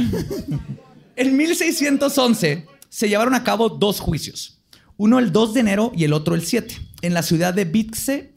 [1.16, 4.60] En 1611 se llevaron a cabo dos juicios.
[4.98, 8.34] Uno el 2 de enero y el otro el 7, en la ciudad de Vitxe,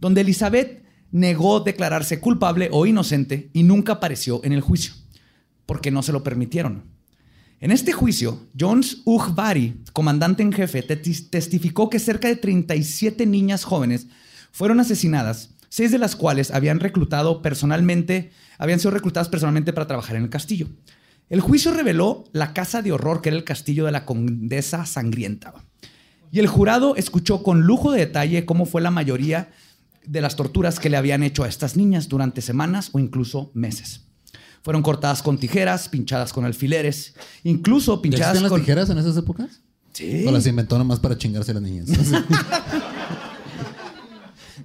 [0.00, 4.94] donde Elizabeth negó declararse culpable o inocente y nunca apareció en el juicio,
[5.66, 6.84] porque no se lo permitieron.
[7.60, 14.06] En este juicio, Jones Ujbari, comandante en jefe, testificó que cerca de 37 niñas jóvenes
[14.50, 20.16] fueron asesinadas, seis de las cuales habían reclutado personalmente, habían sido reclutadas personalmente para trabajar
[20.16, 20.68] en el castillo.
[21.30, 25.54] El juicio reveló la casa de horror que era el castillo de la condesa sangrienta.
[26.30, 29.50] Y el jurado escuchó con lujo de detalle cómo fue la mayoría
[30.04, 34.04] de las torturas que le habían hecho a estas niñas durante semanas o incluso meses.
[34.64, 38.60] Fueron cortadas con tijeras, pinchadas con alfileres, incluso ¿Ya pinchadas existían las con...
[38.62, 39.60] tijeras en esas épocas?
[39.92, 40.24] Sí.
[40.26, 41.88] ¿O las inventó nomás para chingarse a las niñas?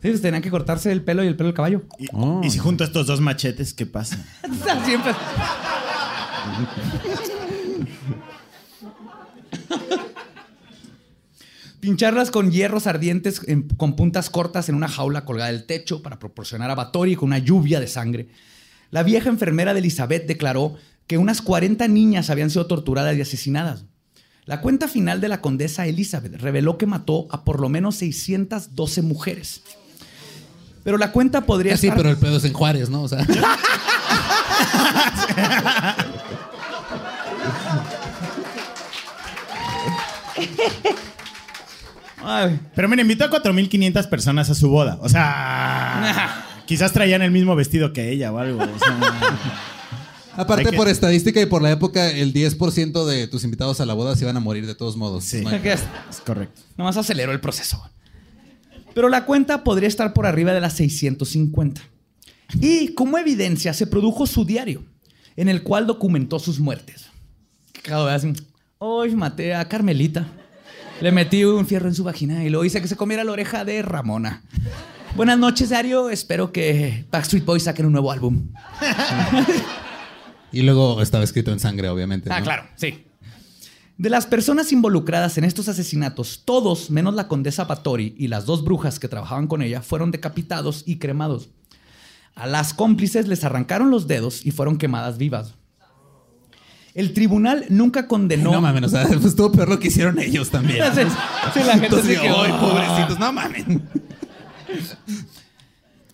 [0.02, 1.82] Sí, pues tenían que cortarse el pelo y el pelo del caballo.
[1.98, 2.40] Y, Oh.
[2.42, 4.18] y si junto estos dos machetes, ¿qué pasa?
[4.86, 5.12] Siempre.
[11.80, 16.20] Pincharlas con hierros ardientes en- con puntas cortas en una jaula colgada del techo para
[16.20, 18.28] proporcionar a Batory con una lluvia de sangre.
[18.92, 20.76] La vieja enfermera de Elizabeth declaró
[21.08, 23.86] que unas 40 niñas habían sido torturadas y asesinadas.
[24.46, 29.02] La cuenta final de la condesa Elizabeth reveló que mató a por lo menos 612
[29.04, 29.62] mujeres.
[30.84, 31.98] Pero la cuenta podría Sí, estar...
[31.98, 33.04] pero el pedo es en Juárez, ¿no?
[33.04, 33.26] O sea,
[42.24, 42.60] Ay.
[42.76, 44.98] Pero mira, invitó a 4.500 personas a su boda.
[45.02, 48.62] O sea, quizás traían el mismo vestido que ella o algo.
[48.62, 49.00] o sea.
[50.38, 53.96] aparte que- por estadística y por la época, el 10% de tus invitados a la
[53.96, 55.24] boda se iban a morir de todos modos.
[55.24, 55.42] Sí.
[55.42, 55.82] No hay- ¿Qué es?
[56.12, 56.62] es correcto.
[56.78, 57.84] Nomás aceleró el proceso.
[58.94, 61.82] Pero la cuenta podría estar por arriba de las 650.
[62.62, 64.84] Y como evidencia se produjo su diario,
[65.36, 67.08] en el cual documentó sus muertes.
[67.82, 68.28] Cada vez
[68.78, 70.28] hoy maté a Carmelita.
[71.02, 73.66] Le metí un fierro en su vagina y luego hice que se comiera la oreja
[73.66, 74.44] de Ramona.
[75.16, 76.10] Buenas noches, diario.
[76.10, 78.48] Espero que Backstreet Boys saquen un nuevo álbum.
[80.52, 82.30] Y luego estaba escrito en sangre, obviamente.
[82.32, 83.06] Ah, claro, sí.
[83.98, 88.64] De las personas involucradas en estos asesinatos, todos, menos la condesa Patori y las dos
[88.64, 91.50] brujas que trabajaban con ella, fueron decapitados y cremados.
[92.36, 95.56] A las cómplices les arrancaron los dedos y fueron quemadas vivas.
[96.94, 98.54] El tribunal nunca condenó.
[98.54, 100.80] No, mames, o sea, pues estuvo peor lo que hicieron ellos también.
[100.96, 101.02] Sí,
[101.54, 102.60] sí, la gente Entonces, se quedó, ay, "Ah".
[102.60, 103.66] pobrecitos, no mames.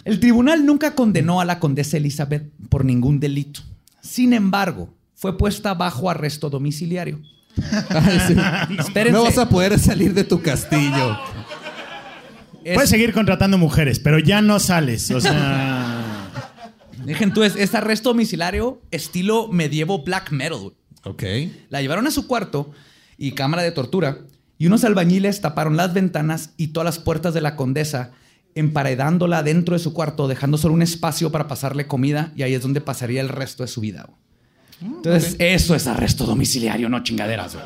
[0.03, 3.62] El tribunal nunca condenó a la condesa Elizabeth por ningún delito.
[4.01, 7.20] Sin embargo, fue puesta bajo arresto domiciliario.
[7.89, 8.36] Ay, sí.
[8.80, 9.12] Espérense.
[9.18, 11.18] No vas a poder salir de tu castillo.
[12.64, 15.10] Es- Puedes seguir contratando mujeres, pero ya no sales.
[15.12, 16.01] O sea.
[17.06, 20.74] Dejen tú, es, es arresto domiciliario estilo medievo black metal.
[21.03, 21.24] Ok.
[21.70, 22.72] La llevaron a su cuarto
[23.18, 24.20] y cámara de tortura
[24.58, 28.12] y unos albañiles taparon las ventanas y todas las puertas de la condesa,
[28.56, 32.62] emparedándola dentro de su cuarto, dejando solo un espacio para pasarle comida y ahí es
[32.62, 34.08] donde pasaría el resto de su vida.
[34.08, 34.95] güey.
[34.95, 37.56] Entonces, eso es arresto domiciliario, no chingaderas.
[37.56, 37.66] güey.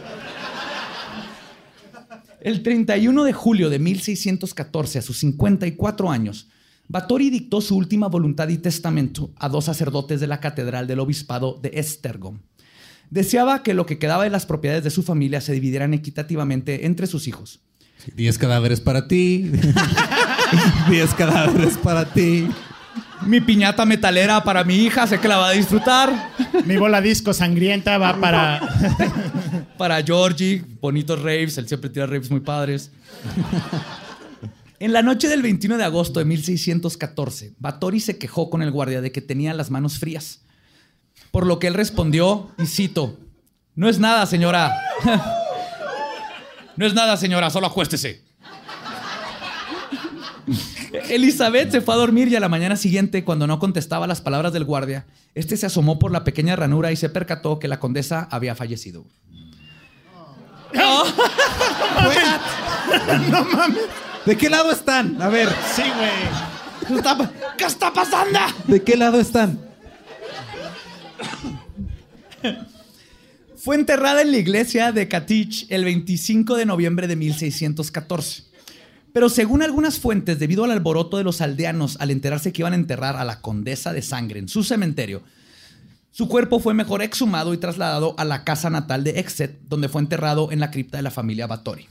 [2.41, 6.47] El 31 de julio de 1614, a sus 54 años,
[6.87, 11.59] Báthory dictó su última voluntad y testamento a dos sacerdotes de la Catedral del Obispado
[11.61, 12.39] de Estergom.
[13.09, 17.07] Deseaba que lo que quedaba de las propiedades de su familia se dividieran equitativamente entre
[17.07, 17.59] sus hijos.
[18.15, 19.51] 10 cadáveres para ti.
[20.89, 22.47] 10 cadáveres para ti.
[23.25, 26.31] Mi piñata metalera para mi hija, sé que la va a disfrutar.
[26.65, 28.61] Mi bola disco sangrienta va para.
[29.77, 32.91] Para Georgie, bonitos raves, él siempre tira raves muy padres.
[34.77, 38.99] En la noche del 21 de agosto de 1614, Báthory se quejó con el guardia
[38.99, 40.41] de que tenía las manos frías.
[41.31, 43.17] Por lo que él respondió, y cito,
[43.75, 44.73] no es nada, señora.
[46.75, 48.28] no es nada, señora, solo acuéstese.
[51.09, 54.53] Elizabeth se fue a dormir y a la mañana siguiente, cuando no contestaba las palabras
[54.53, 58.27] del guardia, este se asomó por la pequeña ranura y se percató que la condesa
[58.31, 59.05] había fallecido.
[64.25, 65.21] ¿De qué lado están?
[65.21, 66.87] A ver, Sí, güey.
[66.87, 68.39] ¿Qué está, ¿Qué está pasando?
[68.67, 69.59] ¿de qué lado están?
[73.57, 78.43] Fue enterrada en la iglesia de Katich el 25 de noviembre de 1614.
[79.13, 82.77] Pero según algunas fuentes, debido al alboroto de los aldeanos al enterarse que iban a
[82.77, 85.23] enterrar a la condesa de sangre en su cementerio,
[86.11, 90.01] su cuerpo fue mejor exhumado y trasladado a la casa natal de Exet, donde fue
[90.01, 91.87] enterrado en la cripta de la familia Báthory.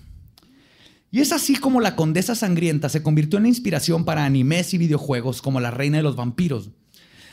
[1.11, 4.79] Y es así como la condesa sangrienta se convirtió en la inspiración para animes y
[4.79, 6.71] videojuegos como La Reina de los Vampiros.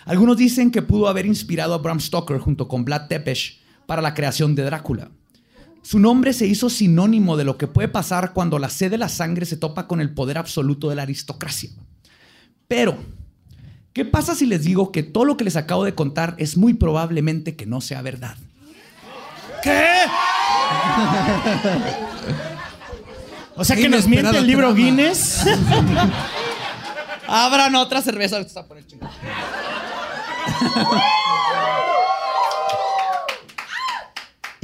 [0.05, 4.13] Algunos dicen que pudo haber inspirado a Bram Stoker junto con Vlad Tepes para la
[4.13, 5.11] creación de Drácula.
[5.85, 9.07] Su nombre se hizo sinónimo de lo que puede pasar cuando la sed de la
[9.07, 11.69] sangre se topa con el poder absoluto de la aristocracia.
[12.67, 12.97] Pero,
[13.93, 16.73] ¿qué pasa si les digo que todo lo que les acabo de contar es muy
[16.73, 18.35] probablemente que no sea verdad?
[19.61, 19.99] ¿Qué?
[23.57, 24.75] O sea que nos miente el libro trama.
[24.75, 25.45] Guinness.
[27.27, 28.37] Abran otra cerveza.
[28.39, 28.85] está por el.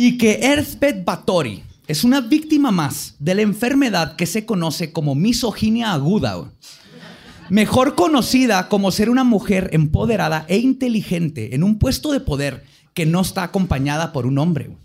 [0.04, 5.14] Y que Earthbed Báthory es una víctima más de la enfermedad que se conoce como
[5.14, 6.52] misoginia aguda.
[7.50, 12.64] Mejor conocida como ser una mujer empoderada e inteligente en un puesto de poder
[12.96, 14.76] que no está acompañada por un hombre.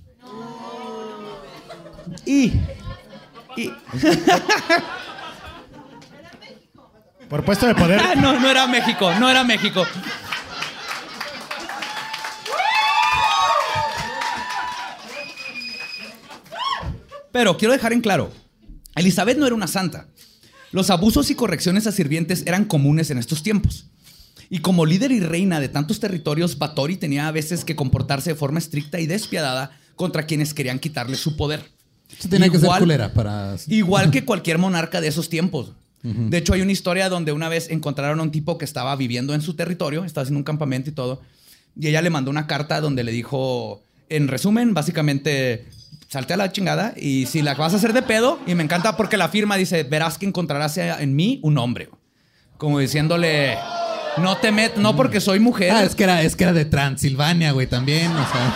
[2.27, 2.53] Y,
[3.57, 3.71] y
[7.31, 8.01] Por puesto de poder.
[8.01, 9.87] Ah, no, no era México, no era México.
[17.37, 18.33] Pero quiero dejar en claro
[18.95, 20.09] Elizabeth no era una santa.
[20.73, 23.89] Los abusos y correcciones a sirvientes eran comunes en estos tiempos.
[24.49, 28.37] Y como líder y reina de tantos territorios, Batory tenía a veces que comportarse de
[28.37, 31.63] forma estricta y despiadada contra quienes querían quitarle su poder.
[32.19, 33.57] Sí, tenía que ser Igual- culera para.
[33.69, 35.73] Igual que cualquier monarca de esos tiempos.
[36.03, 39.35] De hecho, hay una historia donde una vez encontraron a un tipo que estaba viviendo
[39.35, 41.21] en su territorio, estaba haciendo un campamento y todo,
[41.79, 45.67] y ella le mandó una carta donde le dijo, en resumen, básicamente,
[46.09, 48.97] salte a la chingada y si la vas a hacer de pedo, y me encanta
[48.97, 51.89] porque la firma dice, verás que encontrarás en mí un hombre.
[52.59, 53.59] Como diciéndole,
[54.19, 55.73] no te met, no porque soy mujer.
[55.73, 58.11] Ah, es que era, es que era de Transilvania, güey, también.
[58.13, 58.55] O sea.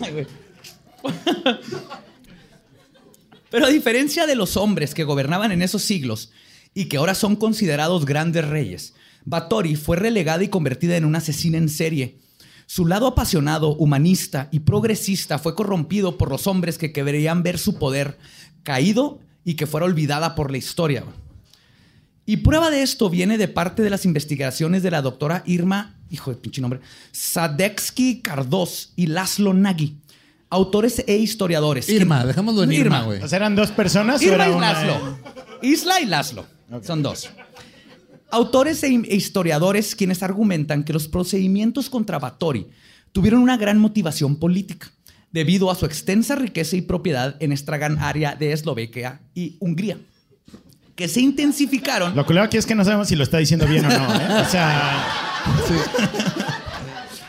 [0.00, 0.26] Ay, güey.
[3.52, 6.32] Pero a diferencia de los hombres que gobernaban en esos siglos
[6.72, 8.94] y que ahora son considerados grandes reyes,
[9.26, 12.16] Batory fue relegada y convertida en una asesina en serie.
[12.64, 17.78] Su lado apasionado, humanista y progresista fue corrompido por los hombres que querían ver su
[17.78, 18.16] poder
[18.62, 21.04] caído y que fuera olvidada por la historia.
[22.24, 26.30] Y prueba de esto viene de parte de las investigaciones de la doctora Irma, hijo
[26.30, 26.80] de pinche nombre,
[27.10, 29.96] Sadeksky Cardos y Laszlo Nagy,
[30.52, 31.88] autores e historiadores.
[31.88, 33.22] Irma, dejémoslo en Irma, güey.
[33.22, 34.72] O sea, ¿eran dos personas o Irma era y una?
[34.72, 35.18] Laszlo.
[35.62, 36.46] Isla y Laszlo.
[36.82, 37.30] Son dos.
[38.30, 42.68] Autores e e historiadores quienes argumentan que los procedimientos contra Batory
[43.12, 44.90] tuvieron una gran motivación política
[45.30, 49.96] debido a su extensa riqueza y propiedad en esta gran área de Eslovaquia y Hungría,
[50.94, 53.86] que se intensificaron Lo culero aquí es que no sabemos si lo está diciendo bien
[53.86, 54.42] o no, ¿eh?
[54.42, 55.06] O sea,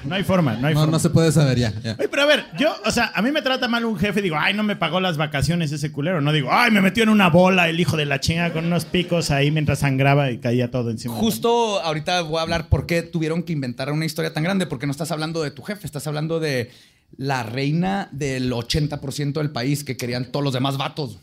[0.05, 0.91] no hay forma, no hay No, forma.
[0.93, 1.73] no se puede saber ya.
[1.81, 1.95] ya.
[1.99, 4.35] Oye, pero a ver, yo, o sea, a mí me trata mal un jefe, digo,
[4.39, 6.21] ay, no me pagó las vacaciones ese culero.
[6.21, 8.85] No digo, ay, me metió en una bola el hijo de la chinga con unos
[8.85, 11.15] picos ahí mientras sangraba y caía todo encima.
[11.15, 14.85] Justo ahorita voy a hablar por qué tuvieron que inventar una historia tan grande, porque
[14.85, 16.71] no estás hablando de tu jefe, estás hablando de
[17.17, 21.19] la reina del 80% del país que querían todos los demás vatos.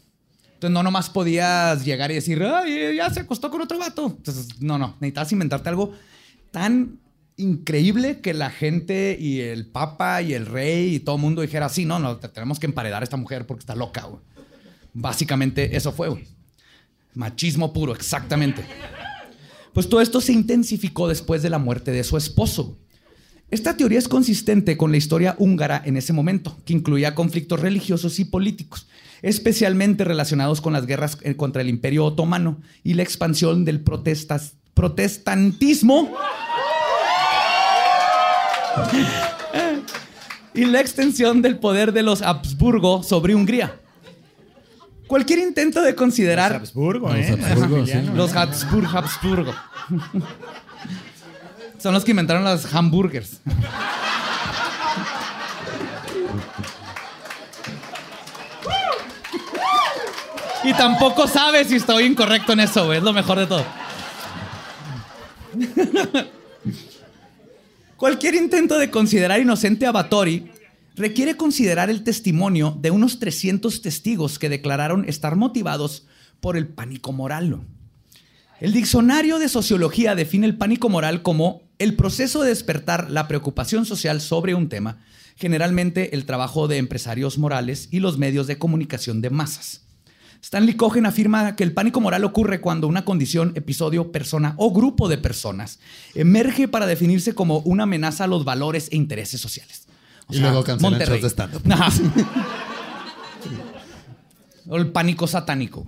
[0.55, 4.15] Entonces no nomás podías llegar y decir, ay, ya se acostó con otro vato.
[4.19, 5.95] Entonces, no, no, necesitas inventarte algo
[6.51, 6.99] tan
[7.41, 11.69] increíble que la gente y el papa y el rey y todo el mundo dijera,
[11.69, 14.23] sí, no, no, te- tenemos que emparedar a esta mujer porque está loca, güey.
[14.93, 16.27] Básicamente eso fue.
[17.15, 18.63] Machismo puro, exactamente.
[19.73, 22.79] Pues todo esto se intensificó después de la muerte de su esposo.
[23.51, 28.21] Esta teoría es consistente con la historia húngara en ese momento, que incluía conflictos religiosos
[28.21, 28.87] y políticos,
[29.23, 34.53] especialmente relacionados con las guerras eh, contra el Imperio Otomano y la expansión del protestas-
[34.75, 36.13] protestantismo
[40.55, 43.77] y la extensión del poder de los Habsburgo sobre Hungría.
[45.07, 47.33] Cualquier intento de considerar Habsburgo, Los ¿eh?
[47.33, 48.15] Habsburgo, Maximiliano.
[48.15, 49.55] los Habsburg, Habsburgo.
[51.79, 53.41] Son los que inventaron las hamburgers.
[60.63, 62.99] Y tampoco sabes si estoy incorrecto en eso, güey.
[62.99, 63.65] Es lo mejor de todo.
[68.01, 70.51] Cualquier intento de considerar inocente a Batory
[70.97, 76.07] requiere considerar el testimonio de unos 300 testigos que declararon estar motivados
[76.41, 77.61] por el pánico moral.
[78.59, 83.85] El diccionario de sociología define el pánico moral como el proceso de despertar la preocupación
[83.85, 85.05] social sobre un tema,
[85.37, 89.90] generalmente el trabajo de empresarios morales y los medios de comunicación de masas.
[90.43, 95.09] Stanley Cohen afirma que el pánico moral ocurre cuando una condición, episodio, persona o grupo
[95.09, 95.79] de personas
[96.15, 99.87] emerge para definirse como una amenaza a los valores e intereses sociales.
[100.27, 101.63] O Y luego cancelan shows de stand-up.
[104.69, 105.87] O el pánico satánico.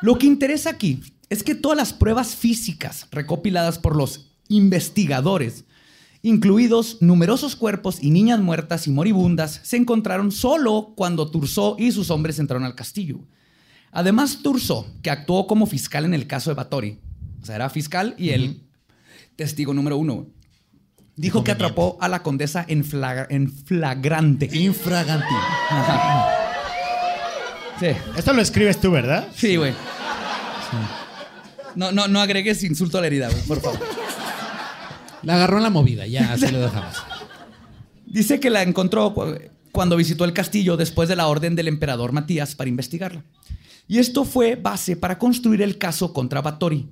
[0.00, 5.64] Lo que interesa aquí es que todas las pruebas físicas recopiladas por los investigadores,
[6.22, 12.10] incluidos numerosos cuerpos y niñas muertas y moribundas, se encontraron solo cuando Turso y sus
[12.10, 13.18] hombres entraron al castillo.
[13.90, 16.98] Además, Turso, que actuó como fiscal en el caso de Batory,
[17.42, 18.62] o sea, era fiscal y el
[19.36, 20.26] testigo número uno,
[21.16, 24.48] dijo que atrapó a la condesa en, flagra- en flagrante.
[24.56, 25.26] Infraganti.
[27.80, 27.86] Sí.
[28.16, 29.26] Esto lo escribes tú, ¿verdad?
[29.34, 29.74] Sí, güey.
[31.74, 33.80] No, no, no agregues insulto a la herida, güey, por favor.
[35.22, 36.96] La agarró en la movida, ya, así lo dejamos.
[38.06, 39.34] Dice que la encontró cu-
[39.70, 43.24] cuando visitó el castillo después de la orden del emperador Matías para investigarla.
[43.88, 46.88] Y esto fue base para construir el caso contra Batory.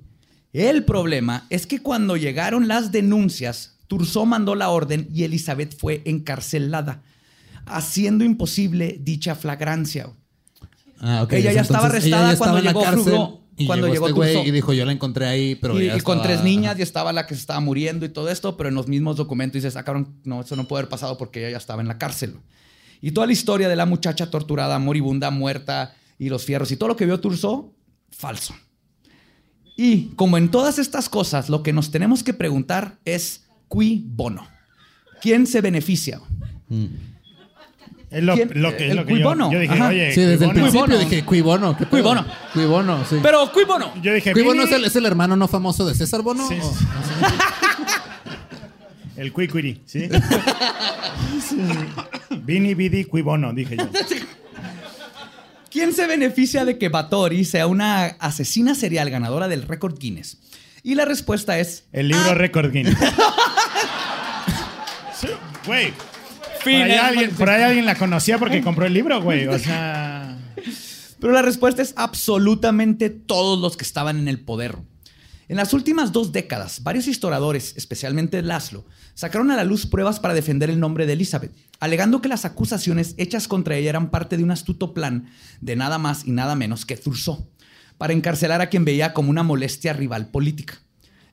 [0.53, 6.01] El problema es que cuando llegaron las denuncias, Turso mandó la orden y Elizabeth fue
[6.05, 7.01] encarcelada,
[7.65, 10.09] haciendo imposible dicha flagrancia.
[10.99, 11.33] Ah, ok.
[11.33, 13.40] Ella ya estaba arrestada ella cuando estaba llegó cárcel Fruglo.
[13.61, 14.47] Y cuando llegó llegó, este Turso.
[14.47, 16.81] y dijo, yo la encontré ahí, pero y, ya y con estaba- tres niñas y
[16.81, 19.75] estaba la que se estaba muriendo y todo esto, pero en los mismos documentos dices,
[19.75, 22.35] ah, cabrón, no, eso no puede haber pasado porque ella ya estaba en la cárcel.
[23.01, 26.89] Y toda la historia de la muchacha torturada, moribunda, muerta y los fierros y todo
[26.89, 27.73] lo que vio Turso,
[28.11, 28.53] falso.
[29.75, 34.47] Y como en todas estas cosas, lo que nos tenemos que preguntar es qui bono.
[35.21, 36.21] ¿Quién se beneficia?
[38.11, 39.51] Es lo, que, es lo que yo, cuibono.
[39.51, 39.87] yo dije, Ajá.
[39.87, 40.61] oye, Sí, desde el cuibono.
[40.61, 41.09] principio Cuibono.
[41.09, 41.77] dije, Cuibono.
[41.89, 42.25] Cuibono.
[42.53, 43.19] Cuibono, sí.
[43.23, 43.93] Pero qui bono.
[44.01, 46.45] Yo dije, ¿Cuibono es el, es el hermano no famoso de César Bono?
[46.47, 46.85] Sí, ¿O- sí.
[49.17, 50.09] El Quiquiri, ¿sí?
[52.43, 53.87] Vini, Vidi, Quibono, dije yo.
[55.69, 60.37] ¿Quién se beneficia de que Batori sea una asesina serial ganadora del récord Guinness?
[60.83, 61.85] Y la respuesta es...
[61.93, 62.97] El libro Ah, Record Guinness.
[65.13, 65.27] Sí,
[66.63, 69.47] Por ahí, alguien, por ahí alguien la conocía porque compró el libro, güey.
[69.47, 70.37] O sea.
[71.19, 74.77] Pero la respuesta es absolutamente todos los que estaban en el poder.
[75.51, 78.85] En las últimas dos décadas, varios historiadores, especialmente Laszlo,
[79.15, 83.15] sacaron a la luz pruebas para defender el nombre de Elizabeth, alegando que las acusaciones
[83.17, 86.85] hechas contra ella eran parte de un astuto plan de nada más y nada menos
[86.85, 87.49] que Turso,
[87.97, 90.79] para encarcelar a quien veía como una molestia rival política.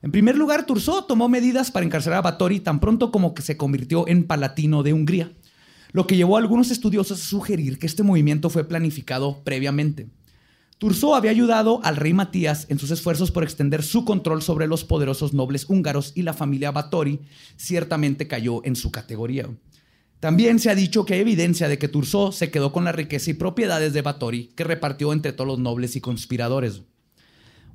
[0.01, 3.57] En primer lugar, Turso tomó medidas para encarcelar a Báthory tan pronto como que se
[3.57, 5.33] convirtió en palatino de Hungría,
[5.91, 10.07] lo que llevó a algunos estudiosos a sugerir que este movimiento fue planificado previamente.
[10.77, 14.85] Turso había ayudado al rey Matías en sus esfuerzos por extender su control sobre los
[14.85, 17.19] poderosos nobles húngaros y la familia Báthory
[17.57, 19.49] ciertamente cayó en su categoría.
[20.21, 23.31] También se ha dicho que hay evidencia de que Turso se quedó con la riqueza
[23.31, 26.83] y propiedades de Báthory que repartió entre todos los nobles y conspiradores.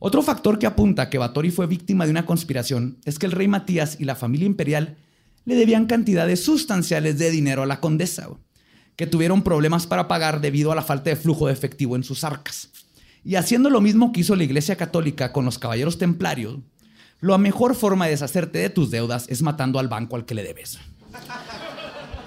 [0.07, 3.48] Otro factor que apunta que Báthory fue víctima de una conspiración es que el rey
[3.48, 4.98] Matías y la familia imperial
[5.46, 8.28] le debían cantidades sustanciales de dinero a la condesa,
[8.96, 12.22] que tuvieron problemas para pagar debido a la falta de flujo de efectivo en sus
[12.22, 12.68] arcas.
[13.24, 16.59] Y haciendo lo mismo que hizo la Iglesia Católica con los caballeros templarios,
[17.22, 20.42] la mejor forma de deshacerte de tus deudas es matando al banco al que le
[20.42, 20.78] debes.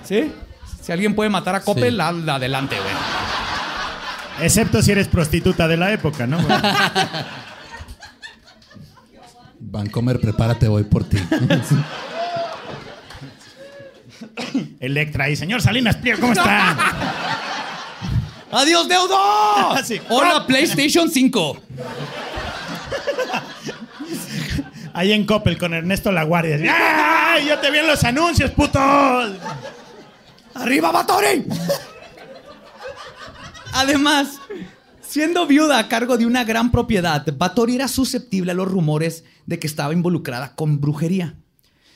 [0.04, 0.32] ¿Sí?
[0.82, 1.96] Si alguien puede matar a Coppel, Sí.
[1.98, 4.46] la- la adelante, güey.
[4.48, 6.40] Excepto si eres prostituta de la época, ¿no?
[9.70, 11.18] Vancomer, prepárate, voy por ti.
[14.80, 16.76] Electra y señor Salinas Pliego, ¿cómo está?
[18.52, 19.18] ¡Adiós, deudo!
[19.84, 20.02] Sí.
[20.10, 21.58] ¡Hola, PlayStation 5!
[24.94, 26.58] Ahí en Coppel con Ernesto La Guardia.
[26.74, 28.80] ¡Ay, yo te vi en los anuncios, puto!
[30.56, 31.46] ¡Arriba, Báthory!
[33.74, 34.40] Además,
[35.18, 39.58] siendo viuda a cargo de una gran propiedad, Báthory era susceptible a los rumores de
[39.58, 41.40] que estaba involucrada con brujería.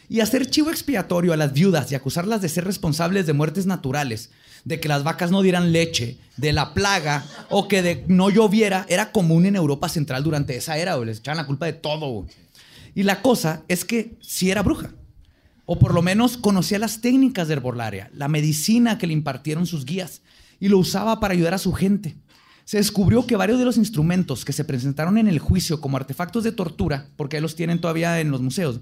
[0.10, 4.32] Y hacer chivo expiatorio a las viudas y acusarlas de ser responsables de muertes naturales,
[4.66, 8.88] de que las vacas no dieran leche, de la plaga o que de no lloviera,
[8.90, 10.96] era común en Europa Central durante esa era.
[10.96, 11.06] güey.
[11.06, 12.26] Les echaban la culpa de todo.
[12.96, 14.96] Y la cosa es que sí era bruja.
[15.68, 19.86] O por lo menos conocía las técnicas de herbolaria, la medicina que le impartieron sus
[19.86, 20.24] guías
[20.60, 22.16] y lo usaba para ayudar a su gente.
[22.66, 26.44] Se descubrió que varios de los instrumentos que se presentaron en el juicio como artefactos
[26.44, 28.80] de tortura, porque ahí los tienen todavía en los museos,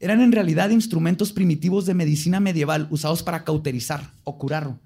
[0.00, 4.78] eran en realidad instrumentos primitivos de medicina medieval usados para cauterizar o curarlo.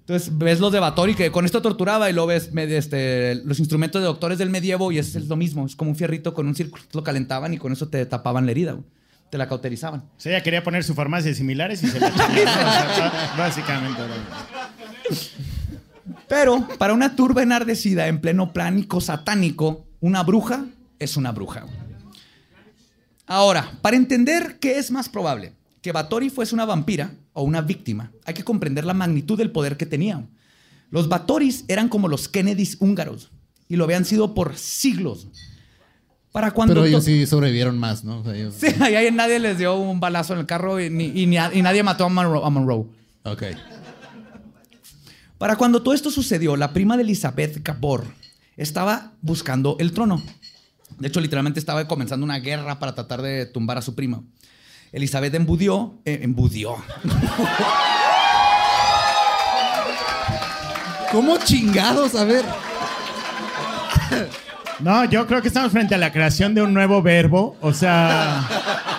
[0.00, 4.02] Entonces ves los de Báthory que con esto torturaba y lo ves este, los instrumentos
[4.02, 6.54] de doctores del medievo y es, es lo mismo, es como un fierrito con un
[6.54, 8.84] círculo, lo calentaban y con eso te tapaban la herida, güey.
[9.30, 10.00] te la cauterizaban.
[10.00, 12.08] O sea, ella quería poner su farmacia de similares y se la.
[12.14, 14.02] O sea, básicamente.
[16.28, 20.66] Pero para una turba enardecida en pleno pánico satánico, una bruja
[20.98, 21.66] es una bruja.
[23.26, 28.12] Ahora, para entender qué es más probable, que Batori fuese una vampira o una víctima,
[28.26, 30.22] hay que comprender la magnitud del poder que tenía.
[30.90, 33.30] Los Batoris eran como los Kennedys húngaros
[33.68, 35.28] y lo habían sido por siglos.
[36.32, 38.18] Para cuando Pero ellos sí sobrevivieron más, ¿no?
[38.20, 40.90] O sea, ellos- Sí, ahí ahí nadie les dio un balazo en el carro y,
[40.90, 42.44] ni- y ni a- y nadie mató a Monroe.
[42.44, 42.84] a Monroe.
[43.24, 43.42] Ok.
[45.44, 48.06] Para cuando todo esto sucedió, la prima de Elizabeth Gabor
[48.56, 50.22] estaba buscando el trono.
[50.98, 54.22] De hecho, literalmente estaba comenzando una guerra para tratar de tumbar a su prima.
[54.90, 56.76] Elizabeth embudió, eh, embudió.
[61.12, 62.14] ¿Cómo chingados?
[62.14, 62.46] A ver.
[64.80, 67.54] No, yo creo que estamos frente a la creación de un nuevo verbo.
[67.60, 68.48] O sea,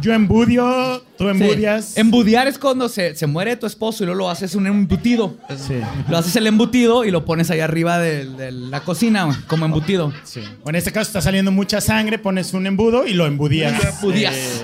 [0.00, 1.86] yo embudio, tú embudias.
[1.94, 2.00] Sí.
[2.00, 5.36] Embudiar es cuando se, se muere tu esposo y luego lo haces un embutido.
[5.56, 9.64] Sí, Lo haces el embutido y lo pones ahí arriba de, de la cocina como
[9.66, 10.12] embutido.
[10.24, 10.42] sí.
[10.64, 13.82] O en este caso está saliendo mucha sangre, pones un embudo y lo embudías.
[13.82, 14.34] Lo embudías.
[14.34, 14.62] Eh,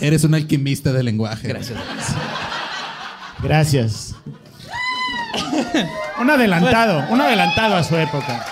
[0.00, 1.48] Eres un alquimista del lenguaje.
[1.48, 1.78] Gracias.
[3.42, 4.14] gracias.
[6.20, 8.44] Un adelantado, un adelantado a su época.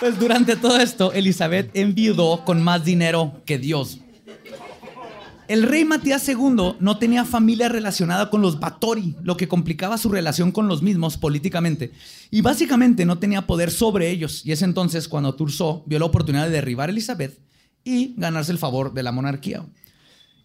[0.00, 4.00] Pues durante todo esto, Elizabeth enviudó con más dinero que Dios.
[5.46, 10.08] El rey Matías II no tenía familia relacionada con los Báthory, lo que complicaba su
[10.08, 11.92] relación con los mismos políticamente.
[12.30, 14.46] Y básicamente no tenía poder sobre ellos.
[14.46, 17.38] Y es entonces cuando Turso vio la oportunidad de derribar a Elizabeth
[17.84, 19.66] y ganarse el favor de la monarquía.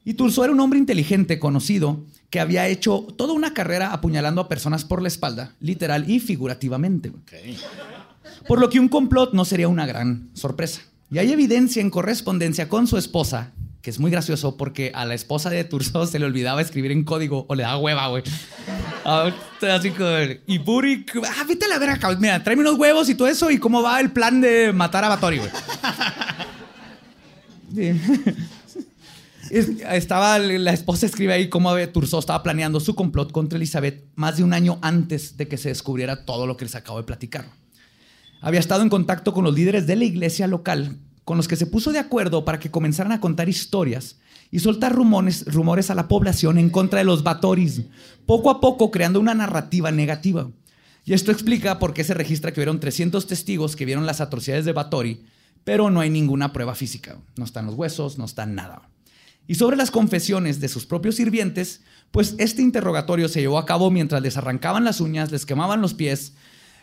[0.03, 4.49] Y Turso era un hombre inteligente, conocido, que había hecho toda una carrera apuñalando a
[4.49, 7.12] personas por la espalda, literal y figurativamente.
[8.48, 10.82] Por lo que un complot no sería una gran sorpresa.
[11.12, 15.14] Y hay evidencia en correspondencia con su esposa, que es muy gracioso porque a la
[15.14, 18.24] esposa de Turso se le olvidaba escribir en código o le daba hueva, güey.
[19.06, 20.10] Así como,
[20.48, 22.18] y Buri, ah, vete a la verga.
[22.20, 25.10] Mira, tráeme unos huevos y todo eso y cómo va el plan de matar a
[25.10, 25.52] Batori, güey.
[29.52, 34.44] Estaba la esposa escribe ahí cómo Turso estaba planeando su complot contra Elizabeth más de
[34.44, 37.46] un año antes de que se descubriera todo lo que les acabo de platicar.
[38.46, 41.66] Había estado en contacto con los líderes de la iglesia local, con los que se
[41.66, 44.20] puso de acuerdo para que comenzaran a contar historias
[44.52, 47.82] y soltar rumores, a la población en contra de los Batoris,
[48.28, 50.48] poco a poco creando una narrativa negativa.
[51.06, 54.66] Y esto explica por qué se registra que hubieron 300 testigos que vieron las atrocidades
[54.66, 55.24] de Batori,
[55.64, 57.18] pero no hay ninguna prueba física.
[57.38, 58.91] No están los huesos, no está nada.
[59.48, 61.82] Y sobre las confesiones de sus propios sirvientes,
[62.12, 65.96] pues este interrogatorio se llevó a cabo mientras les arrancaban las uñas, les quemaban los
[65.96, 66.34] pies,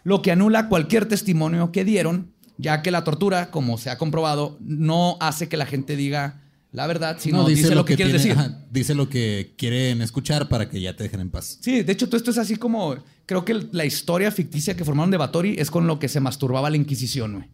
[0.04, 4.56] lo que anula cualquier testimonio que dieron, ya que la tortura, como se ha comprobado,
[4.60, 6.40] no hace que la gente diga
[6.72, 8.52] la verdad, sino dice, lo que, quieres tiene- decir.
[8.52, 11.58] ajá, dice lo que quieren escuchar para que ya te dejen en paz.
[11.60, 12.96] Sí, de hecho, todo esto es así como.
[13.26, 16.70] Creo que la historia ficticia que formaron de Batori es con lo que se masturbaba
[16.70, 17.48] la Inquisición, güey.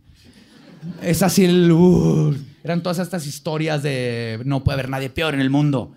[1.02, 1.70] Es así el.
[1.72, 5.92] uh, eran todas estas historias de no puede haber nadie peor en el mundo.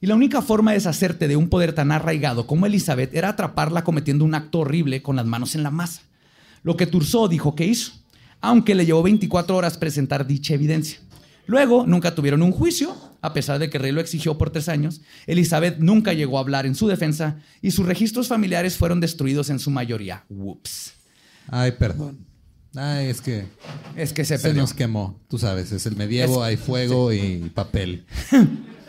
[0.00, 3.84] Y la única forma de deshacerte de un poder tan arraigado como Elizabeth era atraparla
[3.84, 6.02] cometiendo un acto horrible con las manos en la masa.
[6.62, 7.92] Lo que Turso dijo que hizo,
[8.40, 10.98] aunque le llevó 24 horas presentar dicha evidencia.
[11.46, 14.68] Luego, nunca tuvieron un juicio, a pesar de que el rey lo exigió por tres
[14.68, 15.00] años.
[15.26, 19.58] Elizabeth nunca llegó a hablar en su defensa y sus registros familiares fueron destruidos en
[19.58, 20.24] su mayoría.
[20.30, 20.92] Whoops.
[21.48, 22.18] Ay, perdón.
[22.74, 23.46] Ay, es que
[23.96, 25.18] Es que se se nos quemó.
[25.28, 28.04] Tú sabes, es el medievo, Es- hay fuego y papel.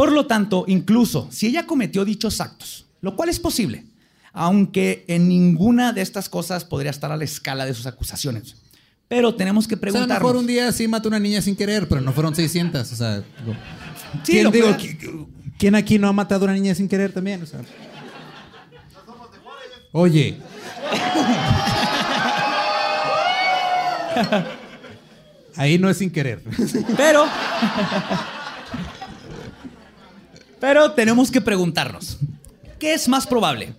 [0.00, 3.84] Por lo tanto, incluso si ella cometió dichos actos, lo cual es posible,
[4.32, 8.56] aunque en ninguna de estas cosas podría estar a la escala de sus acusaciones.
[9.08, 10.22] Pero tenemos que O sea, a lo preguntarnos.
[10.22, 12.90] mejor un día sí mató una niña sin querer, pero no fueron 600.
[12.90, 13.54] O sea, digo,
[14.22, 14.74] Sí, ¿quién, digo,
[15.58, 17.42] ¿quién aquí no ha matado a una niña sin querer también?
[17.42, 17.60] O sea,
[19.92, 20.38] oye.
[25.56, 26.42] Ahí no es sin querer.
[26.96, 27.26] Pero.
[30.60, 32.18] Pero tenemos que preguntarnos:
[32.78, 33.74] ¿qué es más probable?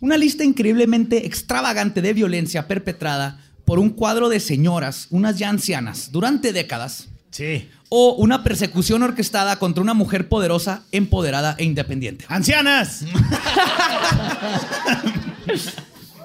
[0.00, 6.10] ¿Una lista increíblemente extravagante de violencia perpetrada por un cuadro de señoras, unas ya ancianas,
[6.10, 7.08] durante décadas?
[7.30, 7.68] Sí.
[7.88, 12.24] ¿O una persecución orquestada contra una mujer poderosa, empoderada e independiente?
[12.28, 13.04] ¡Ancianas!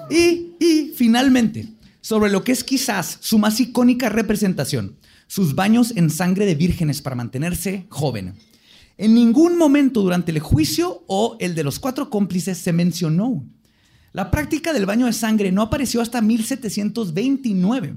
[0.08, 1.66] Y, y finalmente,
[2.00, 7.02] sobre lo que es quizás su más icónica representación, sus baños en sangre de vírgenes
[7.02, 8.34] para mantenerse joven.
[8.98, 13.44] En ningún momento durante el juicio o el de los cuatro cómplices se mencionó.
[14.12, 17.96] La práctica del baño de sangre no apareció hasta 1729,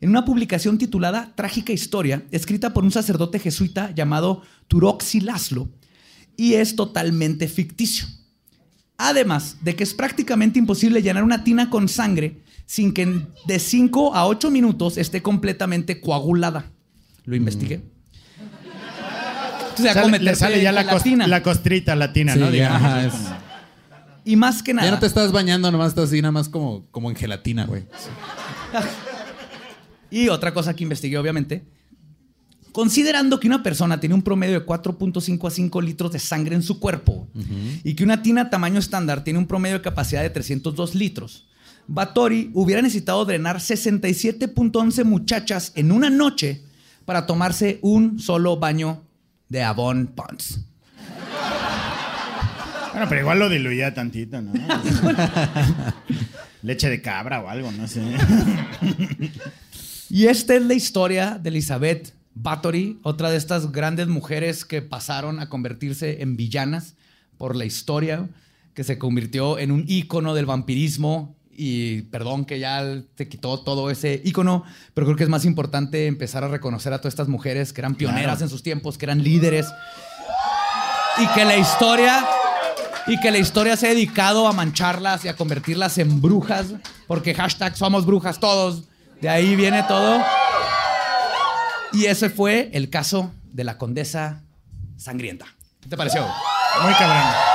[0.00, 5.68] en una publicación titulada Trágica Historia, escrita por un sacerdote jesuita llamado Turoxi Laszlo,
[6.36, 8.06] y es totalmente ficticio.
[8.96, 14.14] Además de que es prácticamente imposible llenar una tina con sangre sin que de 5
[14.14, 16.72] a 8 minutos esté completamente coagulada.
[17.24, 17.82] Lo investigué.
[19.80, 21.26] O sea, Sale- le sale ya la, cos- tina.
[21.26, 22.46] la costrita latina, Sí, ¿no?
[22.46, 22.82] ya, Digamos.
[22.82, 23.14] ajá, es-
[24.24, 24.86] Y más que nada.
[24.88, 27.84] ya no te estás bañando, nomás estás así, nada más como, como en gelatina, güey.
[30.10, 31.64] Y otra cosa que investigué, obviamente.
[32.72, 36.62] Considerando que una persona tiene un promedio de 4.5 a 5 litros de sangre en
[36.62, 37.28] su cuerpo
[37.82, 41.48] y que una tina tamaño estándar tiene un promedio de capacidad de 302 litros,
[41.88, 46.62] Batori hubiera necesitado drenar 67.11 muchachas en una noche
[47.04, 49.02] para tomarse un solo baño
[49.50, 50.60] de Avon Ponds.
[52.92, 54.52] Bueno, pero igual lo diluía tantito, ¿no?
[56.62, 58.02] Leche de cabra o algo, no sé.
[60.08, 65.40] Y esta es la historia de Elizabeth Bathory, otra de estas grandes mujeres que pasaron
[65.40, 66.94] a convertirse en villanas
[67.38, 68.28] por la historia,
[68.74, 71.36] que se convirtió en un ícono del vampirismo.
[71.62, 72.82] Y perdón que ya
[73.16, 76.98] te quitó todo ese ícono, pero creo que es más importante empezar a reconocer a
[77.00, 78.44] todas estas mujeres que eran pioneras Claro.
[78.44, 79.66] en sus tiempos, que eran líderes.
[81.18, 82.24] Y que la historia.
[83.06, 86.66] y que la historia se ha dedicado a mancharlas y a convertirlas en brujas,
[87.08, 88.84] porque hashtag somos brujas todos.
[89.20, 90.22] De ahí viene todo.
[91.92, 94.42] Y ese fue el caso de la condesa
[94.96, 95.46] sangrienta.
[95.80, 96.22] ¿Qué te pareció?
[96.82, 97.49] Muy cabrón.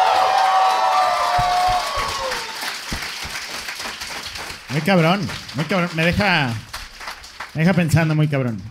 [4.76, 5.22] Muy cabrón,
[5.56, 5.90] muy cabrón.
[5.96, 6.54] Me deja,
[7.54, 8.62] me deja pensando muy cabrón.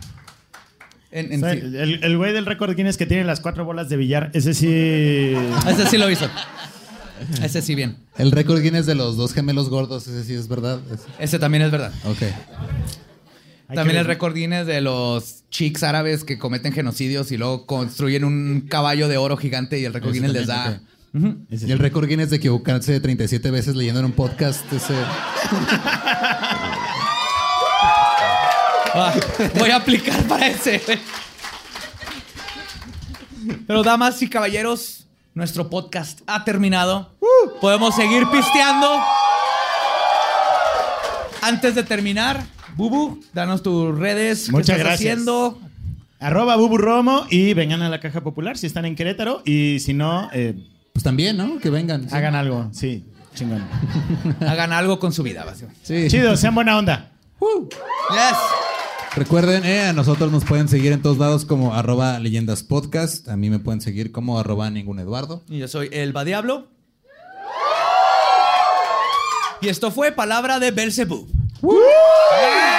[1.11, 1.59] En- O en sea, sí.
[1.61, 4.69] el, el güey del récord Guinness que tiene las cuatro bolas de billar, ese sí.
[5.69, 6.29] Ese sí lo hizo.
[7.43, 7.97] Ese sí bien.
[8.19, 10.79] El récord Guinness de los dos gemelos gordos, ese sí es verdad.
[10.93, 11.93] Ese- Ese también es verdad.
[12.05, 12.19] Ok.
[13.73, 18.67] También el récord Guinness de los chicks árabes que cometen genocidios y luego construyen un
[18.69, 20.81] caballo de oro gigante y el récord Guinness les da.
[21.15, 21.75] Y el sí.
[21.77, 24.95] récord Guinness de equivocarse 37 veces leyendo en un podcast, ese...
[28.97, 29.13] Ah,
[29.59, 30.81] voy a aplicar para ese.
[33.67, 37.11] Pero damas y caballeros, nuestro podcast ha terminado.
[37.61, 38.89] Podemos seguir pisteando.
[41.43, 42.45] Antes de terminar,
[42.77, 44.47] Bubu, danos tus redes.
[44.47, 45.13] ¿Qué Muchas estás gracias.
[45.13, 45.61] haciendo?
[46.21, 49.93] Arroba Bubu Romo y vengan a la caja popular si están en Querétaro y si
[49.93, 50.55] no, eh,
[50.95, 51.59] Pues también, ¿no?
[51.59, 52.09] Que vengan.
[52.09, 52.15] sí.
[52.15, 52.69] hagan algo.
[52.73, 53.65] Sí, chingón.
[54.41, 55.81] Hagan algo con su vida, básicamente.
[55.83, 56.09] Sí.
[56.09, 57.11] Chido, sean buena onda.
[57.41, 58.39] Yes.
[59.17, 63.29] Recuerden, eh, a nosotros nos pueden seguir en todos lados como arroba leyendas podcast.
[63.29, 65.43] A mí me pueden seguir como arroba ningún Eduardo.
[65.49, 66.69] Y yo soy Elba Diablo.
[69.61, 71.29] Y esto fue Palabra de Belzebub.
[71.65, 72.74] ¡Ah!